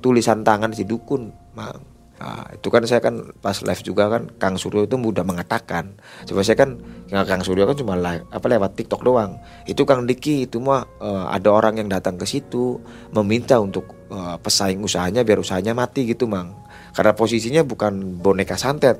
tulisan 0.00 0.46
tangan 0.46 0.72
si 0.72 0.86
dukun 0.88 1.28
mang 1.58 1.97
Nah, 2.18 2.50
itu 2.50 2.66
kan 2.66 2.82
saya 2.82 2.98
kan 2.98 3.30
pas 3.38 3.54
live 3.62 3.82
juga 3.86 4.10
kan 4.10 4.26
Kang 4.42 4.58
Suryo 4.58 4.90
itu 4.90 4.98
mudah 4.98 5.22
mengatakan. 5.22 5.94
Coba 6.26 6.42
saya 6.42 6.58
kan 6.58 6.82
Kang 7.06 7.46
Suryo 7.46 7.62
kan 7.62 7.78
cuma 7.78 7.94
live 7.94 8.26
apa 8.34 8.46
lewat 8.50 8.74
TikTok 8.74 9.06
doang. 9.06 9.38
Itu 9.70 9.86
Kang 9.86 10.02
Diki 10.02 10.50
itu 10.50 10.58
mah 10.58 10.82
uh, 10.98 11.30
ada 11.30 11.54
orang 11.54 11.78
yang 11.78 11.86
datang 11.86 12.18
ke 12.18 12.26
situ 12.26 12.82
meminta 13.14 13.62
untuk 13.62 13.94
uh, 14.10 14.34
pesaing 14.42 14.82
usahanya 14.82 15.22
biar 15.22 15.38
usahanya 15.38 15.78
mati 15.78 16.10
gitu, 16.10 16.26
Mang. 16.26 16.58
Karena 16.90 17.14
posisinya 17.14 17.62
bukan 17.62 18.18
boneka 18.18 18.58
santet. 18.58 18.98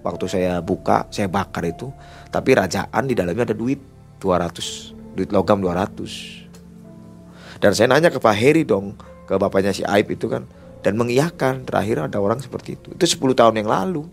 Waktu 0.00 0.24
saya 0.28 0.52
buka, 0.64 1.04
saya 1.12 1.28
bakar 1.28 1.64
itu, 1.64 1.92
tapi 2.32 2.56
rajaan 2.56 3.04
di 3.04 3.12
dalamnya 3.12 3.52
ada 3.52 3.56
duit 3.56 3.80
200, 4.16 4.96
duit 5.12 5.28
logam 5.28 5.60
200. 5.60 7.60
Dan 7.60 7.76
saya 7.76 7.92
nanya 7.92 8.08
ke 8.08 8.16
Pak 8.16 8.32
Heri 8.32 8.64
dong, 8.64 8.96
ke 9.28 9.36
bapaknya 9.36 9.76
si 9.76 9.84
Aib 9.84 10.08
itu 10.08 10.32
kan, 10.32 10.48
dan 10.80 10.96
mengiyakan 10.96 11.68
terakhir 11.68 12.08
ada 12.08 12.18
orang 12.20 12.40
seperti 12.40 12.76
itu. 12.76 12.96
Itu 12.96 13.04
10 13.04 13.36
tahun 13.36 13.54
yang 13.60 13.68
lalu. 13.68 14.08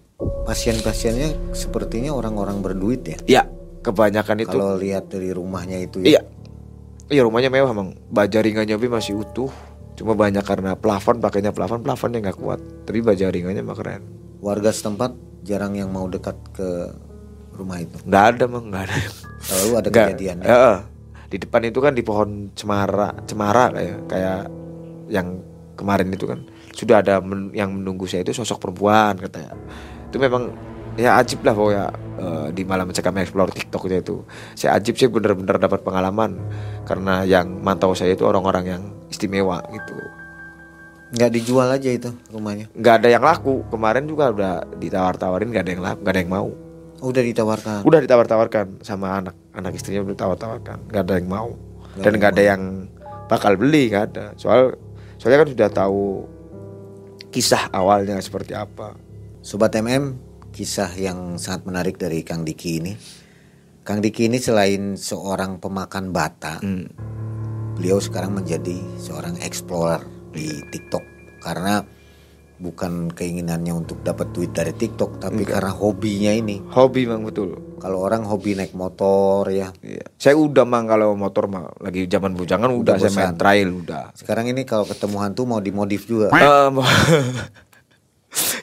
Pasien-pasiennya 0.47 1.53
sepertinya 1.53 2.15
orang-orang 2.15 2.59
berduit 2.63 3.03
ya? 3.05 3.17
Iya 3.27 3.43
kebanyakan 3.87 4.37
itu. 4.43 4.51
Kalau 4.51 4.75
lihat 4.75 5.07
dari 5.07 5.31
rumahnya 5.31 5.77
itu 5.79 6.03
ya? 6.03 6.19
Iya. 6.19 6.21
Iya 7.07 7.21
rumahnya 7.23 7.47
mewah 7.47 7.71
emang 7.71 7.95
baja 8.11 8.43
ringannya 8.43 8.75
masih 8.75 9.23
utuh. 9.23 9.51
Cuma 9.95 10.13
banyak 10.13 10.43
karena 10.43 10.75
plafon 10.75 11.23
pakainya 11.23 11.55
plafon 11.55 11.81
plafonnya 11.81 12.19
nggak 12.19 12.37
kuat. 12.37 12.59
Tapi 12.83 12.99
baja 12.99 13.31
ringannya 13.31 13.63
mah 13.63 13.77
keren. 13.79 14.03
Warga 14.43 14.75
setempat 14.75 15.15
jarang 15.47 15.79
yang 15.79 15.89
mau 15.89 16.05
dekat 16.11 16.35
ke 16.51 16.91
rumah 17.55 17.79
itu? 17.79 17.95
Nggak 18.03 18.25
ada 18.35 18.43
mah 18.51 18.61
nggak 18.61 18.83
ada. 18.91 18.95
Selalu 19.37 19.69
ada 19.71 19.87
gak, 19.87 20.07
kejadian 20.11 20.37
ya, 20.43 20.49
ya. 20.49 20.73
di 21.29 21.37
depan 21.37 21.61
itu 21.69 21.79
kan 21.79 21.93
di 21.93 22.01
pohon 22.01 22.49
cemara 22.57 23.13
cemara 23.29 23.69
kayak 23.69 23.97
kayak 24.09 24.41
yang 25.13 25.39
kemarin 25.77 26.09
itu 26.09 26.25
kan 26.25 26.41
sudah 26.77 27.01
ada 27.01 27.17
men 27.25 27.49
yang 27.57 27.73
menunggu 27.73 28.05
saya 28.05 28.21
itu 28.21 28.37
sosok 28.37 28.61
perempuan 28.61 29.17
katanya. 29.17 29.57
Itu 30.13 30.21
memang 30.21 30.53
ya 30.93 31.17
ajib 31.17 31.41
lah 31.41 31.57
pokoknya 31.57 31.85
uh, 32.21 32.47
di 32.53 32.61
malam 32.61 32.85
mencekam 32.85 33.17
explore 33.17 33.53
tiktoknya 33.53 34.01
itu 34.01 34.25
saya 34.53 34.77
ajib 34.77 34.93
sih 34.93 35.09
bener-bener 35.09 35.57
dapat 35.57 35.81
pengalaman. 35.81 36.37
Karena 36.85 37.25
yang 37.25 37.49
mantau 37.65 37.97
saya 37.97 38.13
itu 38.13 38.29
orang-orang 38.29 38.65
yang 38.69 38.83
istimewa 39.09 39.65
gitu. 39.73 39.97
Nggak 41.17 41.31
dijual 41.33 41.67
aja 41.73 41.89
itu 41.89 42.13
rumahnya? 42.29 42.69
Nggak 42.77 42.95
ada 43.01 43.07
yang 43.09 43.23
laku. 43.25 43.65
Kemarin 43.73 44.05
juga 44.05 44.29
udah 44.29 44.53
ditawar-tawarin 44.77 45.49
nggak 45.49 45.63
ada 45.65 45.71
yang 45.73 45.83
laku 45.83 45.99
nggak 46.05 46.13
ada 46.13 46.21
yang 46.21 46.33
mau. 46.33 46.49
Oh, 46.97 47.13
udah 47.13 47.23
ditawarkan. 47.25 47.81
Udah 47.85 47.99
ditawar-tawarkan 48.05 48.65
sama 48.85 49.21
anak 49.21 49.35
anak 49.53 49.73
istrinya 49.77 50.05
udah 50.05 50.13
ditawar-tawarkan, 50.17 50.77
nggak 50.89 51.03
ada 51.05 51.13
yang 51.17 51.29
mau. 51.29 51.49
Dan 51.97 52.11
nggak 52.17 52.31
ada 52.37 52.43
yang 52.53 52.61
bakal 53.29 53.53
beli 53.57 53.89
nggak 53.89 54.03
ada. 54.13 54.25
Soal 54.37 54.77
soalnya 55.17 55.45
kan 55.45 55.49
sudah 55.49 55.69
tahu 55.69 56.01
kisah 57.31 57.69
awalnya 57.71 58.17
seperti 58.19 58.55
apa. 58.57 58.95
Sobat 59.43 59.75
MM, 59.77 60.17
kisah 60.51 60.91
yang 60.97 61.39
sangat 61.39 61.67
menarik 61.67 61.95
dari 61.95 62.23
Kang 62.25 62.43
Diki 62.43 62.81
ini. 62.81 62.93
Kang 63.87 64.03
Diki 64.03 64.27
ini 64.27 64.41
selain 64.41 64.99
seorang 64.99 65.63
pemakan 65.63 66.11
bata, 66.11 66.59
Hmm. 66.59 66.91
beliau 67.77 68.01
sekarang 68.01 68.35
menjadi 68.35 68.75
seorang 68.99 69.39
explorer 69.39 70.01
di 70.33 70.49
TikTok 70.73 71.05
karena 71.39 71.85
bukan 72.57 73.13
keinginannya 73.13 73.69
untuk 73.69 74.01
dapat 74.01 74.33
duit 74.33 74.49
dari 74.49 74.73
TikTok, 74.73 75.21
tapi 75.21 75.45
karena 75.45 75.69
hobinya 75.69 76.33
ini. 76.33 76.57
Hobi 76.73 77.05
mang 77.05 77.21
betul. 77.21 77.77
Kalau 77.77 78.01
orang 78.01 78.25
hobi 78.25 78.57
naik 78.57 78.73
motor 78.73 79.45
ya, 79.53 79.69
Iya. 79.85 80.09
Saya 80.17 80.33
udah 80.35 80.65
mang 80.65 80.89
kalau 80.89 81.13
motor 81.13 81.45
mah 81.45 81.69
lagi 81.77 82.09
zaman 82.09 82.33
bujangan 82.33 82.73
udah, 82.73 82.97
saya 82.97 83.13
main 83.13 83.37
trail 83.37 83.69
udah. 83.69 84.17
sekarang 84.17 84.49
ini 84.49 84.65
kalau 84.65 84.89
ketemu 84.89 85.17
hantu 85.21 85.45
mau 85.45 85.61
dimodif 85.61 86.09
juga. 86.09 86.33
Eh, 86.33 86.69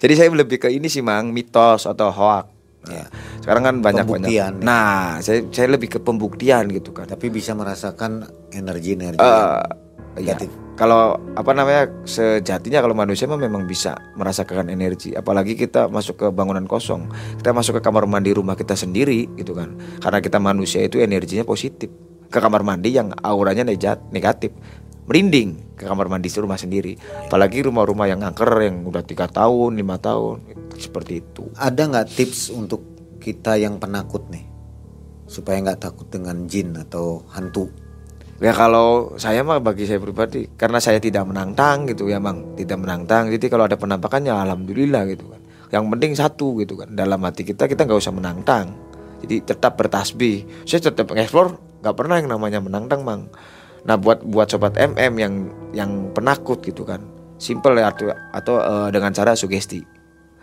Jadi 0.02 0.12
saya 0.14 0.28
lebih 0.30 0.58
ke 0.60 0.68
ini 0.70 0.86
sih 0.86 1.00
mang 1.00 1.30
mitos 1.32 1.86
atau 1.88 2.10
hoax. 2.10 2.46
Ya. 2.84 3.08
Sekarang 3.40 3.64
kan 3.64 3.76
banyak 3.80 4.04
Pembuktian, 4.04 4.60
banyak. 4.60 4.66
Nah, 4.66 5.16
saya 5.24 5.40
saya 5.48 5.72
lebih 5.72 5.88
ke 5.88 5.98
pembuktian 6.04 6.68
gitu 6.68 6.92
kan. 6.92 7.08
Tapi 7.08 7.32
bisa 7.32 7.56
merasakan 7.56 8.28
energi-energi 8.52 9.24
Eh, 9.24 10.20
yang 10.20 10.36
iya. 10.36 10.48
Kalau 10.74 11.14
apa 11.38 11.54
namanya 11.54 11.86
sejatinya 12.02 12.82
kalau 12.82 12.98
manusia 12.98 13.30
memang 13.30 13.62
bisa 13.62 13.94
merasakan 14.18 14.66
energi. 14.74 15.14
Apalagi 15.14 15.54
kita 15.54 15.86
masuk 15.86 16.18
ke 16.18 16.26
bangunan 16.34 16.66
kosong, 16.66 17.06
kita 17.38 17.54
masuk 17.54 17.78
ke 17.78 17.82
kamar 17.86 18.10
mandi 18.10 18.34
rumah 18.34 18.58
kita 18.58 18.74
sendiri 18.74 19.30
gitu 19.38 19.54
kan. 19.54 19.78
Karena 20.02 20.18
kita 20.18 20.42
manusia 20.42 20.82
itu 20.82 20.98
energinya 20.98 21.46
positif. 21.46 21.94
Ke 22.26 22.42
kamar 22.42 22.66
mandi 22.66 22.90
yang 22.90 23.14
auranya 23.22 23.62
negatif, 23.62 24.50
merinding 25.06 25.78
ke 25.78 25.86
kamar 25.86 26.10
mandi 26.10 26.26
di 26.26 26.38
rumah 26.42 26.58
sendiri. 26.58 26.98
Apalagi 27.30 27.62
rumah-rumah 27.62 28.10
yang 28.10 28.26
angker 28.26 28.50
yang 28.66 28.82
udah 28.82 29.06
tiga 29.06 29.30
tahun, 29.30 29.78
lima 29.78 30.02
tahun, 30.02 30.42
seperti 30.74 31.22
itu. 31.22 31.54
Ada 31.54 31.86
nggak 31.86 32.08
tips 32.18 32.50
untuk 32.50 32.82
kita 33.22 33.54
yang 33.62 33.78
penakut 33.78 34.26
nih 34.34 34.50
supaya 35.30 35.62
nggak 35.62 35.86
takut 35.86 36.10
dengan 36.10 36.50
jin 36.50 36.74
atau 36.74 37.22
hantu? 37.30 37.83
Ya 38.42 38.50
kalau 38.50 39.14
saya 39.14 39.46
mah 39.46 39.62
bagi 39.62 39.86
saya 39.86 40.02
pribadi 40.02 40.50
karena 40.58 40.82
saya 40.82 40.98
tidak 40.98 41.22
menantang 41.22 41.86
gitu 41.86 42.10
ya 42.10 42.18
mang. 42.18 42.58
Tidak 42.58 42.74
menantang 42.74 43.30
jadi 43.30 43.46
kalau 43.46 43.70
ada 43.70 43.78
penampakan 43.78 44.26
ya 44.26 44.42
alhamdulillah 44.42 45.06
gitu 45.06 45.30
kan. 45.30 45.40
Yang 45.70 45.84
penting 45.94 46.12
satu 46.18 46.48
gitu 46.58 46.74
kan. 46.74 46.90
Dalam 46.98 47.22
hati 47.22 47.46
kita 47.46 47.70
kita 47.70 47.86
nggak 47.86 48.00
usah 48.02 48.14
menantang 48.14 48.74
jadi 49.22 49.54
tetap 49.54 49.78
bertasbih. 49.78 50.66
Saya 50.66 50.90
tetap 50.90 51.08
mengeksplor 51.14 51.56
nggak 51.80 51.94
pernah 51.94 52.18
yang 52.18 52.28
namanya 52.28 52.58
menantang 52.58 53.06
mang. 53.06 53.30
Nah 53.86 53.94
buat 53.94 54.26
buat 54.26 54.50
sobat 54.50 54.74
mm 54.74 55.14
yang 55.14 55.34
yang 55.70 55.90
penakut 56.10 56.58
gitu 56.60 56.82
kan. 56.82 57.06
Simple 57.38 57.78
ya 57.78 57.94
atau, 57.94 58.10
atau 58.12 58.54
eh, 58.58 58.88
dengan 58.90 59.14
cara 59.14 59.38
sugesti. 59.38 59.78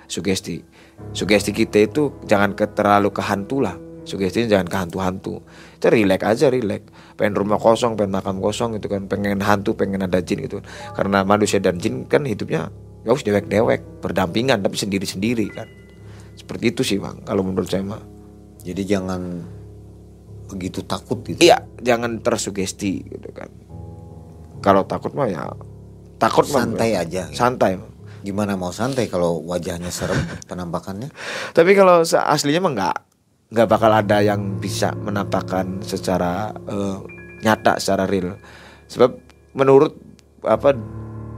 Sugesti. 0.08 0.64
Sugesti 1.12 1.52
kita 1.52 1.84
itu 1.84 2.24
jangan 2.24 2.56
terlalu 2.56 3.12
ke 3.12 3.22
hantu 3.24 3.60
lah 3.60 3.91
sugestinya 4.12 4.59
jangan 4.59 4.68
ke 4.68 4.78
hantu-hantu. 4.78 5.39
Itu 5.80 5.88
relax 5.88 6.20
aja 6.28 6.51
relax. 6.51 6.84
Pengen 7.16 7.39
rumah 7.39 7.55
kosong 7.55 7.95
pengen 7.95 8.20
makam 8.20 8.43
kosong 8.43 8.76
gitu 8.76 8.91
kan. 8.91 9.07
Pengen 9.07 9.39
hantu 9.39 9.72
pengen 9.80 10.03
ada 10.03 10.20
jin 10.20 10.43
gitu. 10.43 10.59
Karena 10.91 11.24
manusia 11.24 11.64
dan 11.64 11.80
jin 11.80 12.03
kan 12.12 12.28
hidupnya 12.28 12.68
ya 13.01 13.09
harus 13.09 13.26
dewek-dewek 13.26 14.03
berdampingan 14.03 14.62
tapi 14.62 14.78
sendiri-sendiri 14.78 15.47
kan. 15.49 15.68
Seperti 16.38 16.66
itu 16.74 16.82
sih 16.86 16.97
bang 17.01 17.22
kalau 17.26 17.45
menurut 17.45 17.70
saya 17.70 17.86
mah 17.86 18.01
Jadi 18.62 18.86
jangan 18.86 19.41
begitu 20.45 20.86
takut 20.86 21.24
gitu. 21.26 21.41
iya 21.41 21.64
jangan 21.82 22.22
tersugesti 22.22 23.01
gitu 23.09 23.30
kan. 23.34 23.49
Kalau 24.62 24.86
takut 24.86 25.18
mah 25.18 25.26
ya 25.26 25.49
takut 26.22 26.45
mah. 26.53 26.62
Santai 26.62 26.93
aja. 26.93 27.26
santai 27.34 27.82
Bang. 27.82 27.89
Gimana 28.22 28.53
mau 28.53 28.70
santai 28.70 29.09
kalau 29.09 29.41
wajahnya 29.41 29.89
serem 29.89 30.22
penampakannya? 30.49 31.09
Tapi 31.57 31.72
kalau 31.74 32.05
aslinya 32.05 32.62
mah 32.62 32.74
nggak 32.78 32.97
nggak 33.52 33.68
bakal 33.68 33.91
ada 33.91 34.24
yang 34.24 34.58
bisa 34.64 34.95
menampakkan 34.95 35.84
secara 35.84 36.56
eh, 36.56 36.97
nyata, 37.43 37.78
secara 37.84 38.08
real. 38.08 38.39
Sebab 38.88 39.12
menurut 39.52 39.91
apa 40.47 40.72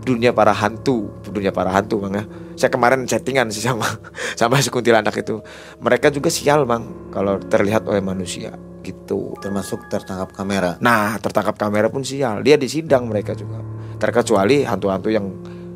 dunia 0.05 0.35
para 0.35 0.53
hantu, 0.53 1.09
dunia 1.25 1.49
para 1.49 1.73
hantu 1.73 2.05
bang 2.05 2.21
ya. 2.21 2.25
Saya 2.53 2.69
kemarin 2.69 3.09
settingan 3.09 3.49
sih 3.49 3.65
sama 3.65 3.87
sama 4.39 4.61
si 4.61 4.69
kuntilanak 4.69 5.15
itu. 5.17 5.41
Mereka 5.81 6.13
juga 6.13 6.29
sial 6.29 6.69
bang 6.69 7.09
kalau 7.09 7.41
terlihat 7.41 7.89
oleh 7.89 8.05
manusia 8.05 8.53
gitu. 8.85 9.33
Termasuk 9.41 9.89
tertangkap 9.89 10.37
kamera. 10.37 10.77
Nah 10.85 11.17
tertangkap 11.17 11.57
kamera 11.57 11.89
pun 11.89 12.05
sial. 12.05 12.45
Dia 12.45 12.61
disidang 12.61 13.09
mereka 13.09 13.33
juga. 13.33 13.57
Terkecuali 13.97 14.67
hantu-hantu 14.67 15.09
yang 15.09 15.25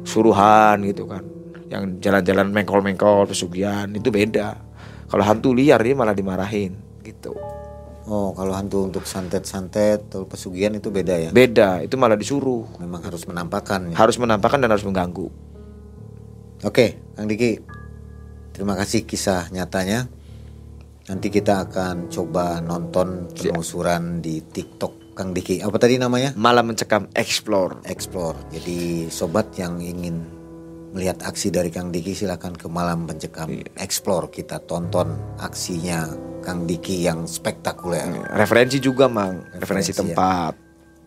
suruhan 0.03 0.83
gitu 0.83 1.07
kan, 1.07 1.23
yang 1.71 1.99
jalan-jalan 1.99 2.51
mengkol-mengkol 2.51 3.27
pesugihan 3.27 3.88
itu 3.91 4.11
beda. 4.11 4.66
Kalau 5.08 5.24
hantu 5.24 5.55
liar 5.55 5.80
dia 5.80 5.95
malah 5.95 6.12
dimarahin 6.12 6.76
gitu. 7.03 7.32
Oh, 8.08 8.32
kalau 8.32 8.55
hantu 8.55 8.88
untuk 8.88 9.03
santet-santet 9.03 10.08
atau 10.08 10.24
pesugihan 10.24 10.72
itu 10.72 10.88
beda 10.88 11.28
ya. 11.28 11.30
Beda, 11.36 11.84
itu 11.84 11.99
malah 11.99 12.16
disuruh. 12.16 12.64
Memang 12.80 13.03
harus 13.03 13.28
menampakkan. 13.28 13.91
ya. 13.91 13.95
Harus 13.99 14.16
menampakkan 14.16 14.64
dan 14.64 14.72
harus 14.72 14.88
mengganggu. 14.88 15.28
Oke, 16.64 16.95
Kang 17.20 17.28
Diki. 17.28 17.60
Terima 18.55 18.80
kasih 18.80 19.03
kisah 19.03 19.51
nyatanya. 19.51 20.08
Nanti 21.12 21.28
kita 21.28 21.68
akan 21.68 22.08
coba 22.08 22.64
nonton 22.64 23.32
penelusuran 23.32 24.24
di 24.24 24.39
TikTok 24.39 25.12
Kang 25.12 25.36
Diki. 25.36 25.60
Apa 25.60 25.76
tadi 25.76 25.99
namanya? 25.99 26.32
Malah 26.39 26.64
mencekam 26.64 27.12
explore. 27.12 27.84
Explore. 27.84 28.39
Jadi 28.55 29.12
sobat 29.12 29.51
yang 29.60 29.84
ingin 29.84 30.36
melihat 30.97 31.21
aksi 31.21 31.53
dari 31.53 31.69
Kang 31.69 31.93
Diki 31.93 32.17
silakan 32.17 32.57
ke 32.57 32.65
Malam 32.65 33.05
Pencekam 33.05 33.53
Explore 33.77 34.33
kita 34.33 34.57
tonton 34.65 35.13
aksinya 35.37 36.09
Kang 36.41 36.65
Diki 36.65 37.05
yang 37.05 37.29
spektakuler. 37.29 38.33
Referensi 38.33 38.81
juga 38.81 39.05
mang, 39.05 39.45
referensi, 39.53 39.61
Referensi, 39.61 39.91
ya. 39.93 39.97
tempat. 40.01 40.53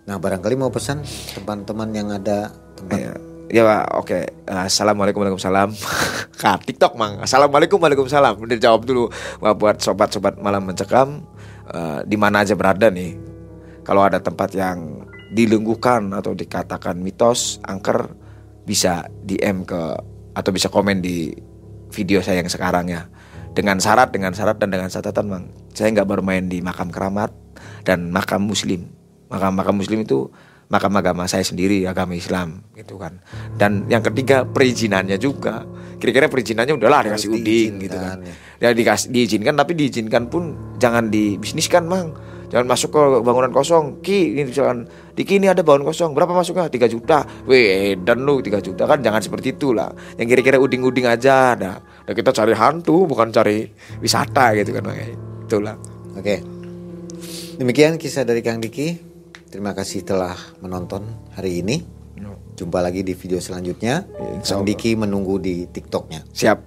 Nah, 0.07 0.16
barangkali 0.22 0.55
mau 0.55 0.70
pesan 0.70 1.03
teman-teman 1.34 1.91
yang 1.91 2.09
ada 2.14 2.55
tempat 2.78 2.99
Ya, 3.03 3.12
ya 3.51 3.62
Pak, 3.66 3.84
oke. 3.99 4.18
Assalamualaikum 4.47 5.26
Waalaikumsalam. 5.26 5.74
Kak 6.41 6.70
TikTok 6.70 6.95
mang. 6.95 7.18
Assalamualaikum 7.18 7.82
Waalaikumsalam. 7.82 8.38
Udah 8.38 8.59
jawab 8.62 8.86
dulu. 8.86 9.11
Wah, 9.43 9.59
buat 9.59 9.82
sobat-sobat 9.82 10.38
malam 10.38 10.70
mencekam 10.70 11.26
eh, 11.66 12.07
di 12.07 12.14
mana 12.14 12.47
aja 12.47 12.55
berada 12.55 12.95
nih. 12.95 13.18
Kalau 13.82 14.07
ada 14.07 14.22
tempat 14.22 14.55
yang 14.55 15.03
dilengguhkan 15.34 16.14
atau 16.14 16.30
dikatakan 16.36 17.01
mitos, 17.01 17.59
angker 17.66 18.20
bisa 18.71 19.11
DM 19.27 19.66
ke 19.66 19.99
atau 20.31 20.51
bisa 20.55 20.71
komen 20.71 21.03
di 21.03 21.35
video 21.91 22.23
saya 22.23 22.39
yang 22.39 22.47
sekarang 22.47 22.87
ya. 22.87 23.11
Dengan 23.51 23.83
syarat, 23.83 24.14
dengan 24.14 24.31
syarat 24.31 24.62
dan 24.62 24.71
dengan 24.71 24.87
catatan 24.87 25.27
mang. 25.27 25.51
Saya 25.75 25.91
nggak 25.91 26.07
bermain 26.07 26.47
di 26.47 26.62
makam 26.62 26.95
keramat 26.95 27.35
dan 27.83 28.14
makam 28.14 28.47
muslim. 28.47 28.87
Makam-makam 29.27 29.75
muslim 29.75 30.07
itu 30.07 30.31
makam 30.71 30.95
agama 30.95 31.27
saya 31.27 31.43
sendiri 31.43 31.83
agama 31.83 32.14
Islam 32.14 32.62
gitu 32.79 32.95
kan 32.95 33.18
dan 33.59 33.91
yang 33.91 34.07
ketiga 34.07 34.47
perizinannya 34.47 35.18
juga 35.18 35.66
kira-kira 35.99 36.31
perizinannya 36.31 36.79
udahlah 36.79 37.11
dikasih 37.11 37.27
uding 37.27 37.73
gitu 37.83 37.99
kan 37.99 38.23
ya 38.62 38.71
dikasih 38.71 39.11
diizinkan 39.11 39.59
tapi 39.59 39.75
diizinkan 39.75 40.31
pun 40.31 40.55
jangan 40.79 41.11
dibisniskan 41.11 41.91
mang 41.91 42.14
jangan 42.51 42.67
masuk 42.67 42.91
ke 42.91 43.03
bangunan 43.23 43.55
kosong 43.55 44.03
ki 44.05 44.35
ini 44.37 44.51
misalkan 44.51 44.91
di 45.15 45.23
kini 45.23 45.47
ada 45.47 45.63
bangunan 45.63 45.89
kosong 45.89 46.13
berapa 46.13 46.35
masuknya 46.35 46.67
3 46.67 46.91
juta 46.91 47.23
weh 47.47 47.97
dan 48.03 48.27
lu 48.27 48.43
3 48.43 48.59
juta 48.61 48.85
kan 48.91 48.99
jangan 49.01 49.23
seperti 49.23 49.55
itulah 49.55 49.95
yang 50.19 50.27
kira-kira 50.27 50.59
uding-uding 50.59 51.07
aja 51.07 51.55
dah 51.55 51.77
dan 52.05 52.13
kita 52.13 52.35
cari 52.35 52.53
hantu 52.59 53.07
bukan 53.07 53.31
cari 53.31 53.71
wisata 54.03 54.59
gitu 54.59 54.75
kan 54.75 54.83
Bang. 54.83 54.99
itulah 55.47 55.79
Oke. 56.19 56.43
Demikian 57.61 58.01
kisah 58.01 58.27
dari 58.27 58.43
Kang 58.43 58.59
Diki. 58.59 58.99
Terima 59.51 59.75
kasih 59.75 60.03
telah 60.03 60.35
menonton 60.63 61.07
hari 61.35 61.63
ini. 61.63 61.81
Jumpa 62.61 62.85
lagi 62.85 63.01
di 63.01 63.17
video 63.17 63.41
selanjutnya. 63.41 64.05
Insya 64.37 64.61
Kang. 64.61 64.69
Diki 64.69 64.93
menunggu 64.99 65.41
di 65.41 65.65
TikToknya. 65.65 66.29
siap 66.37 66.61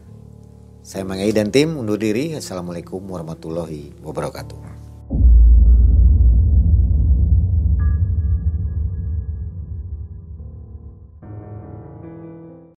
Saya 0.83 1.07
Mang 1.07 1.21
Ei 1.21 1.31
dan 1.31 1.53
tim 1.53 1.77
undur 1.79 2.01
diri. 2.01 2.35
Assalamualaikum 2.35 2.99
warahmatullahi 3.05 4.03
wabarakatuh. 4.03 4.72